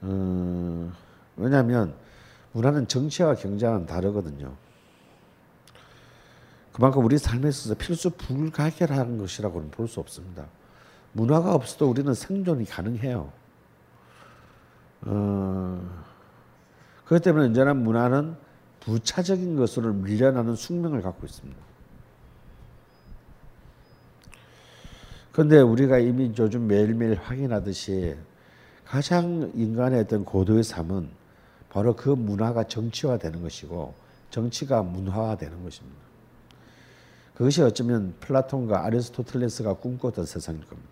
[0.02, 0.92] 어,
[1.38, 1.94] 왜냐하면
[2.52, 4.54] 문화는 정치와 경제와는 다르거든요.
[6.78, 10.45] 그만큼 우리 삶에 있어서 필수 불가결한 것이라고는 볼 수 없습니다.
[11.11, 13.34] 문화가 없어도 우리는 생존이 가능해요.
[15.01, 16.03] 어,
[17.05, 18.36] 그렇기 때문에 언제나 문화는
[18.82, 21.59] 부차적인 것으로 밀려나는 숙명을 갖고 있습니다.
[25.32, 28.15] 그런데 우리가 이미 요즘 매일매일 확인하듯이
[28.86, 31.09] 가장 인간의 어떤 고도의 삶은
[31.69, 33.95] 바로 그 문화가 정치화되는 것이고
[34.30, 36.07] 정치가 문화화되는 것입니다.
[37.38, 40.90] 그것이 어쩌면 플라톤과 아리스토텔레스가 꿈꿨던 세상일 겁니다.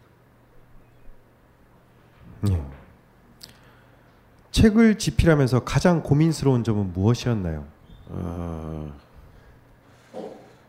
[2.51, 2.61] 예.
[4.51, 7.65] 책을 집필하면서 가장 고민스러운 점은 무엇이었나요?
[8.09, 8.93] 어,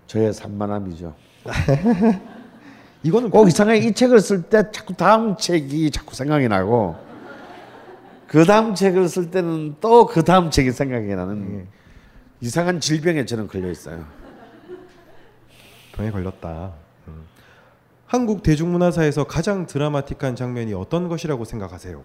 [0.07, 1.15] 저의 산만함이죠.
[3.03, 6.97] 이거는 꼭 이상하게 이 책을 쓸 때 자꾸 다음 책이 자꾸 생각이 나고
[8.27, 11.69] 그 다음 책을 쓸 때는 또 그 다음 책이 생각이 나는
[12.41, 14.26] 이상한 질병에 저는 걸려 있어요.
[15.97, 16.75] 병에 걸렸다.
[17.09, 17.25] 음.
[18.07, 22.05] 한국 대중문화사에서 가장 드라마틱한 장면이 어떤 것이라고 생각하세요?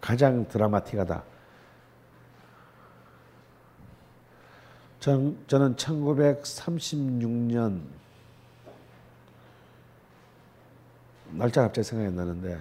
[0.00, 1.24] 가장 드라마틱하다.
[5.00, 7.82] 전, 저는 1936년
[11.30, 12.60] 날짜 갑자기 생각이 안 나는데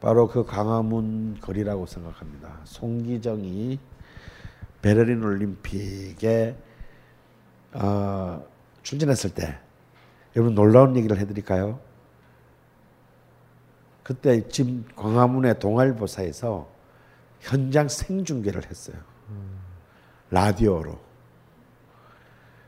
[0.00, 2.58] 바로 그 광화문 거리라고 생각합니다.
[2.64, 3.78] 송기정이
[4.82, 6.56] 베를린 올림픽에
[7.72, 8.44] 어,
[8.82, 9.58] 출전했을 때
[10.36, 11.80] 여러분 놀라운 얘기를 해드릴까요?
[14.02, 16.68] 그때 지금 광화문의 동아일보사에서
[17.40, 18.96] 현장 생중계를 했어요.
[20.30, 20.98] 라디오로.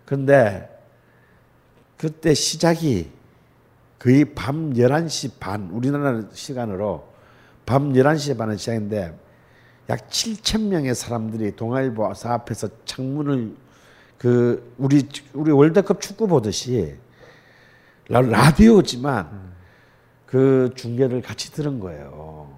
[0.04, 0.70] 근데
[1.96, 3.10] 그때 시작이
[3.98, 7.08] 거의 밤 11시 반, 우리나라 시간으로
[7.64, 9.18] 밤 11시 반에 시작인데
[9.91, 13.55] 약 7천 명의 사람들이 동아일보사 앞에서 창문을
[14.16, 16.97] 그 우리 우리 월드컵 축구 보듯이
[18.09, 19.53] 라디오지만
[20.26, 22.49] 그 중계를 같이 들은 거예요.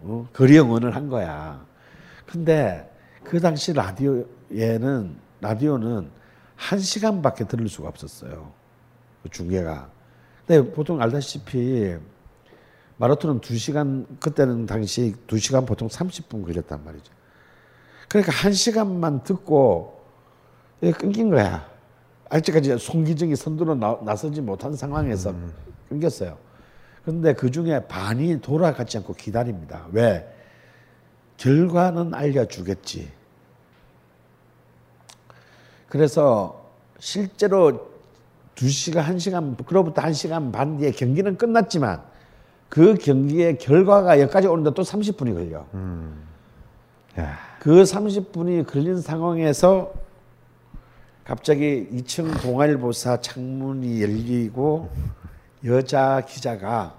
[0.00, 0.28] 어?
[0.32, 1.64] 거리 응원을 한 거야.
[2.26, 2.90] 근데
[3.22, 6.10] 그 당시 라디오에는 라디오는
[6.56, 8.52] 한 시간밖에 들을 수가 없었어요.
[9.22, 9.90] 그 중계가.
[10.46, 11.96] 근데 보통 알다시피
[12.98, 17.12] 마라톤은 두 시간 그때는 당시 두 시간 보통 30분 걸렸단 말이죠.
[18.08, 20.00] 그러니까 한 시간만 듣고
[20.98, 21.68] 끊긴 거야.
[22.28, 25.34] 아직까지 송기정이 선두로 나, 나서지 못한 상황에서
[25.88, 26.38] 끊겼어요.
[27.04, 29.86] 그런데 그 중에 반이 돌아가지 않고 기다립니다.
[29.92, 30.28] 왜?
[31.36, 33.12] 결과는 알려주겠지.
[35.88, 36.68] 그래서
[36.98, 37.90] 실제로
[38.54, 42.02] 두 시간, 한 시간, 그로부터 한 시간 반 뒤에 경기는 끝났지만
[42.68, 45.66] 그 경기의 결과가 여기까지 오는데 또 30분이 걸려.
[47.60, 49.92] 그 30분이 걸린 상황에서
[51.24, 54.90] 갑자기 2층 동아일보사 창문이 열리고
[55.64, 56.94] 여자 기자가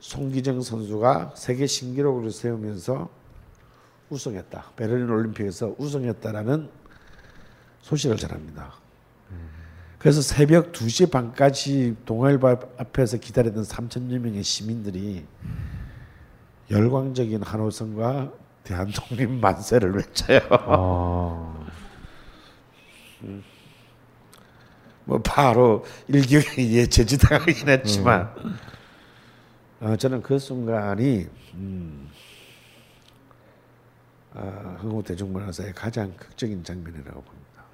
[0.00, 3.08] 송기정 선수가 세계 신기록을 세우면서
[4.08, 4.72] 우승했다.
[4.76, 6.70] 베를린 올림픽에서 우승했다라는
[7.82, 8.72] 소식을 전합니다.
[9.98, 15.26] 그래서 새벽 2시 반까지 동아일보 앞에서 기다리던 3천여 명의 시민들이
[16.70, 18.32] 열광적인 한호성과
[18.62, 20.40] 대한독립 만세를 외쳐요.
[20.50, 21.66] 아,
[25.04, 28.30] 뭐 바로 일격에 제지당하긴 했지만
[29.80, 32.10] 어, 저는 그 순간이 음,
[34.34, 37.64] 아, 한국 대중문화사의 가장 극적인 장면이라고 봅니다.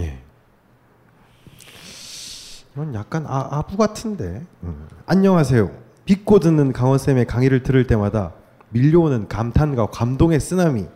[0.00, 0.31] 예.
[2.72, 4.42] 이건 약간 아, 아부 같은데.
[4.62, 4.88] 음.
[5.06, 5.70] 안녕하세요.
[6.04, 8.32] 비꼬 듣는 강원 쌤의 강의를 들을 때마다
[8.70, 10.86] 밀려오는 감탄과 감동의 쓰나미.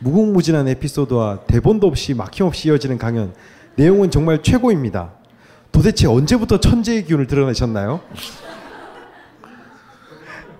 [0.00, 3.32] 무궁무진한 에피소드와 대본도 없이 막힘없이 이어지는 강연
[3.76, 5.12] 내용은 정말 최고입니다.
[5.70, 8.00] 도대체 언제부터 천재의 기운을 드러내셨나요?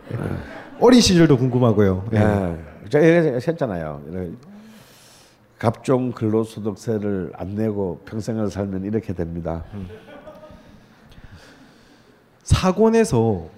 [0.79, 2.09] 어린 시절도 궁금하고요.
[2.13, 2.19] 예.
[2.19, 2.59] 예.
[2.89, 3.05] 제가.
[3.05, 4.33] 이렇게
[5.59, 9.65] 갑종 근로소득세를 안 내고 평생을 살면 이렇게 됩니다.
[12.43, 13.49] 사권에서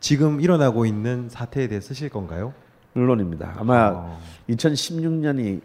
[0.00, 2.54] 지금 일어나고 있는 사태에 대해 쓰실 건가요?
[2.92, 3.54] 물론입니다.
[3.58, 4.20] 아마 어.
[4.48, 5.60] 2016년이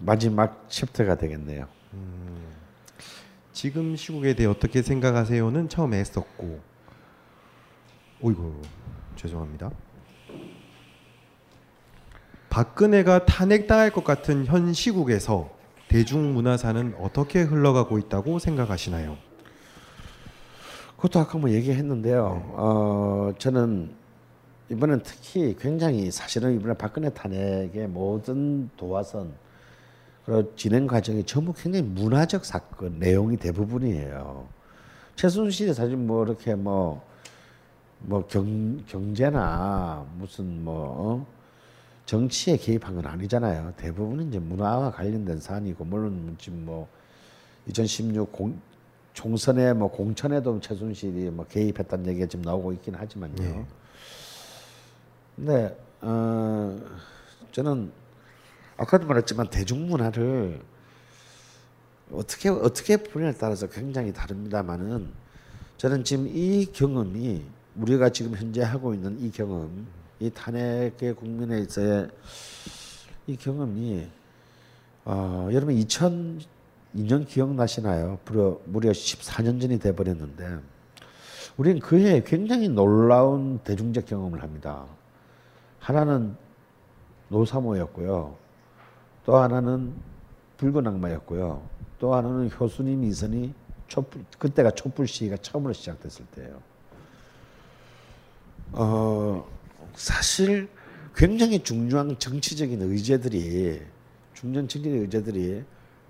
[0.00, 1.66] 마지막 챕터가 되겠네요.
[3.52, 6.60] 지금 시국에 대해 어떻게 생각하세요는 처음에 했었고,
[8.20, 8.60] 오이고
[9.16, 9.70] 죄송합니다.
[12.50, 15.50] 박근혜가 탄핵당할 것 같은 현 시국에서
[15.88, 19.16] 대중문화사는 어떻게 흘러가고 있다고 생각하시나요?
[20.96, 22.52] 그것도 아까 뭐 얘기했는데요.
[22.54, 23.90] 어, 저는
[24.70, 29.32] 이번엔 특히 굉장히 사실은 이번에 박근혜 탄핵의 모든 도화선
[30.24, 34.48] 그리고 진행 과정이 전부 굉장히 문화적 사건 내용이 대부분이에요.
[35.16, 37.06] 최순실이 사실 뭐 이렇게 뭐
[38.00, 41.26] 뭐 경, 경제나 무슨 뭐 어?
[42.04, 43.72] 정치에 개입한 건 아니잖아요.
[43.76, 46.86] 대부분은 이제 문화와 관련된 사안이고 물론 지금 뭐
[47.66, 48.60] 2016 공,
[49.16, 53.42] 총선에 뭐 공천에도 최순실이 뭐 개입했다는 얘기가 지금 나오고 있긴 하지만요.
[53.42, 53.64] 예.
[55.34, 56.78] 근데 어,
[57.50, 57.90] 저는
[58.76, 60.60] 아까도 말했지만 대중문화를
[62.12, 65.08] 어떻게 어떻게 보냐에 따라서 굉장히 다릅니다만은
[65.78, 67.42] 저는 지금 이 경험이
[67.74, 69.86] 우리가 지금 현재 하고 있는 이 경험,
[70.20, 72.08] 이 탄핵의 국민에 있어의
[73.26, 74.08] 이 경험이
[75.06, 75.74] 어, 여러분
[76.96, 78.18] 2002년 기억나시나요?
[78.24, 80.58] 무려 무려 14년 전이 돼 버렸는데
[81.56, 84.86] 우리는 그해 굉장히 놀라운 대중적 경험을 합니다.
[85.78, 86.36] 하나는
[87.28, 88.36] 노사모였고요.
[89.24, 89.94] 또 하나는
[90.58, 91.62] 붉은 악마였고요.
[91.98, 93.54] 또 하나는 효순이 미선이
[93.88, 96.60] 촛불 그때가 촛불 시위가 처음으로 시작됐을 때예요.
[98.72, 99.46] 어
[99.94, 100.68] 사실
[101.14, 103.80] 굉장히 중요한 정치적인 의제들이
[104.34, 105.64] 중요한 정치적인 의제들이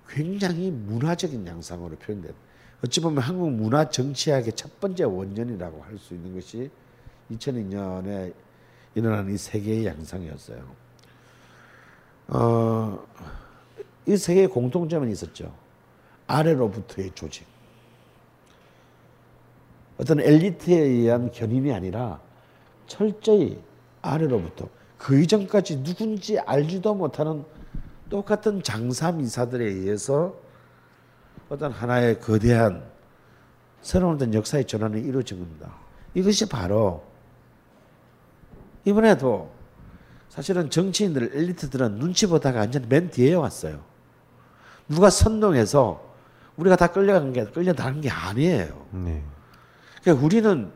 [0.07, 2.33] 굉장히 문화적인 양상으로 표현된.
[2.83, 6.69] 어찌 보면 한국 문화 정치학의 첫 번째 원년이라고 할 수 있는 것이
[7.31, 8.33] 2002년에
[8.95, 10.63] 일어난 이 세계의 양상이었어요.
[12.29, 13.05] 어,
[14.05, 15.53] 이 세계의 공통점은 있었죠.
[16.27, 17.45] 아래로부터의 조직.
[19.97, 22.19] 어떤 엘리트에 의한 견인이 아니라
[22.85, 23.59] 철저히
[24.01, 27.43] 아래로부터 그 이전까지 누군지 알지도 못하는
[28.09, 30.35] 똑같은 장사미사들에 의해서
[31.49, 32.83] 어떤 하나의 거대한
[33.81, 35.73] 새로운 어떤 역사의 전환이 이루어진 겁니다.
[36.13, 37.03] 이것이 바로
[38.85, 39.51] 이번에도
[40.29, 43.81] 사실은 정치인들, 엘리트들은 눈치 보다가 완전 맨 뒤에 왔어요.
[44.87, 46.05] 누가 선동해서
[46.57, 48.87] 우리가 다 끌려간 게, 끌려다는 게 아니에요.
[48.91, 49.23] 네.
[50.01, 50.71] 그러니까 우리는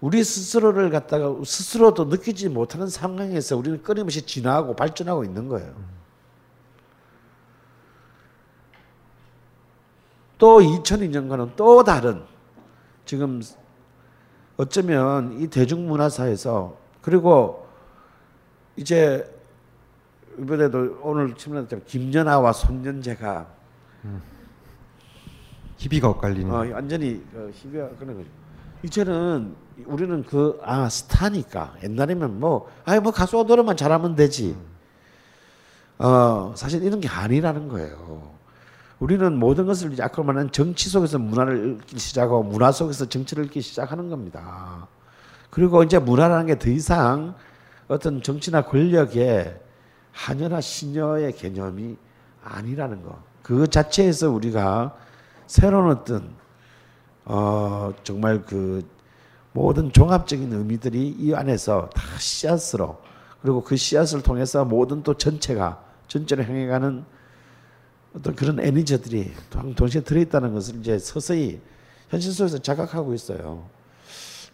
[0.00, 5.74] 우리 스스로를 갖다가 스스로도 느끼지 못하는 상황에서 우리는 끊임없이 진화하고 발전하고 있는 거예요.
[10.42, 12.24] 또 2002년과는 또 다른
[13.04, 13.40] 지금
[14.56, 17.64] 어쩌면 이 대중문화사에서 그리고
[18.74, 19.24] 이제
[20.36, 23.46] 이번에도 오늘 질문했지만 김연아와 손연재가
[25.76, 26.52] 희비가 엇갈리는.
[26.52, 28.28] 어, 완전히 어, 희비가 그런 거죠.
[28.82, 29.54] 이제는
[29.86, 34.56] 우리는 그 아 스타니까 옛날이면 뭐 아이 뭐 가수가 노래만 잘하면 되지.
[35.98, 38.41] 어 사실 이런 게 아니라는 거예요.
[39.02, 43.60] 우리는 모든 것을 이제 아까 말한 정치 속에서 문화를 읽기 시작하고 문화 속에서 정치를 읽기
[43.60, 44.86] 시작하는 겁니다.
[45.50, 47.34] 그리고 이제 문화라는 게 더 이상
[47.88, 49.58] 어떤 정치나 권력의
[50.12, 51.96] 한여나 신여의 개념이
[52.44, 53.20] 아니라는 거.
[53.42, 54.94] 그 자체에서 우리가
[55.48, 56.30] 새로운 어떤
[57.24, 58.88] 어 정말 그
[59.50, 63.00] 모든 종합적인 의미들이 이 안에서 다 씨앗으로
[63.40, 67.04] 그리고 그 씨앗을 통해서 모든 또 전체가 전체로 향해가는
[68.14, 71.60] 어떤 그런 에너지들이 동- 동시에 들어있다는 것을 이제 서서히
[72.10, 73.66] 현실 속에서 자각하고 있어요.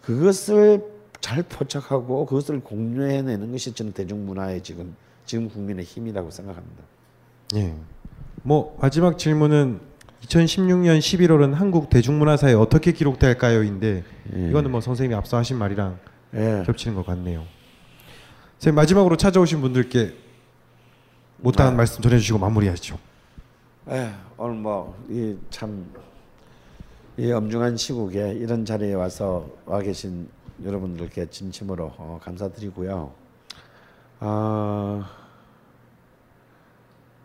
[0.01, 0.81] 그것을
[1.19, 4.95] 잘 포착하고 그것을 공유해내는 것이 저는 대중문화의 지금
[5.25, 6.83] 지금 국민의 힘이라고 생각합니다.
[7.55, 7.75] 예.
[8.41, 9.79] 뭐 마지막 질문은
[10.23, 14.03] 2016년 11월은 한국 대중문화사에 어떻게 기록될까요인데
[14.49, 15.99] 이거는 뭐 선생님이 앞서 하신 말이랑
[16.35, 16.63] 예.
[16.65, 17.45] 겹치는 것 같네요.
[18.59, 20.13] 선생님 마지막으로 찾아오신 분들께
[21.37, 22.97] 못다한 말씀 전해주시고 마무리하시죠.
[23.91, 25.83] 예, 오늘 뭐이참이
[27.33, 30.29] 엄중한 시국에 이런 자리에 와서 와 계신
[30.63, 33.11] 여러분들께 진심으로 어, 감사드리고요.
[34.19, 35.09] 아,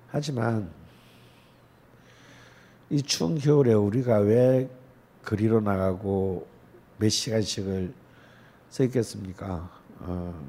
[0.09, 0.71] 하지만
[2.89, 4.71] 이 추운 겨울에 우리가 왜
[5.23, 6.47] 거리로 나가고
[6.97, 7.93] 몇 시간씩을
[8.71, 9.71] 서 있겠습니까?
[9.99, 10.49] 어,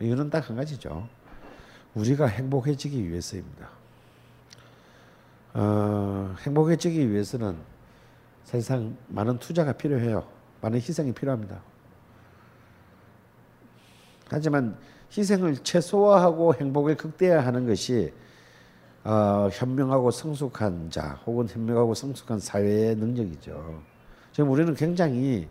[0.00, 1.08] 이유는 딱 한 가지죠.
[1.94, 3.73] 우리가 행복해지기 위해서입니다.
[5.54, 7.56] 어, 행복해지기 위해서는
[8.44, 10.26] 사실상 많은 투자가 필요해요.
[10.60, 11.60] 많은 희생이 필요합니다.
[14.28, 14.76] 하지만
[15.16, 18.12] 희생을 최소화하고 행복을 극대화하는 것이
[19.04, 23.82] 어, 현명하고 성숙한 자 혹은 현명하고 성숙한 사회의 능력이죠.
[24.32, 25.48] 지금 우리는 굉장히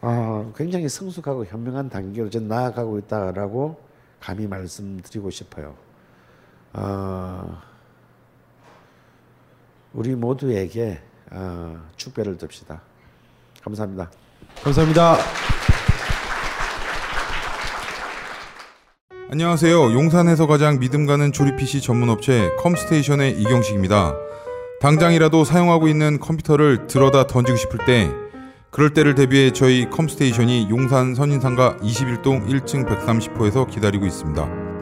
[0.00, 3.78] 어, 굉장히 성숙하고 현명한 단계로 지금 나아가고 있다라고
[4.18, 5.76] 감히 말씀드리고 싶어요.
[6.72, 7.69] 어,
[9.92, 11.00] 우리 모두에게
[11.30, 12.80] 어, 축배를 듭시다.
[13.62, 14.10] 감사합니다.
[14.62, 15.16] 감사합니다.
[19.30, 19.92] 안녕하세요.
[19.92, 24.16] 용산에서 가장 믿음 가는 조립 PC 전문 업체 컴스테이션의 이경식입니다.
[24.80, 28.10] 당장이라도 사용하고 있는 컴퓨터를 들어다 던지고 싶을 때
[28.70, 34.69] 그럴 때를 대비해 저희 컴스테이션이 용산 선인상가 21동 1층 130호에서 기다리고 있습니다.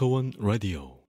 [0.00, 0.99] 벙커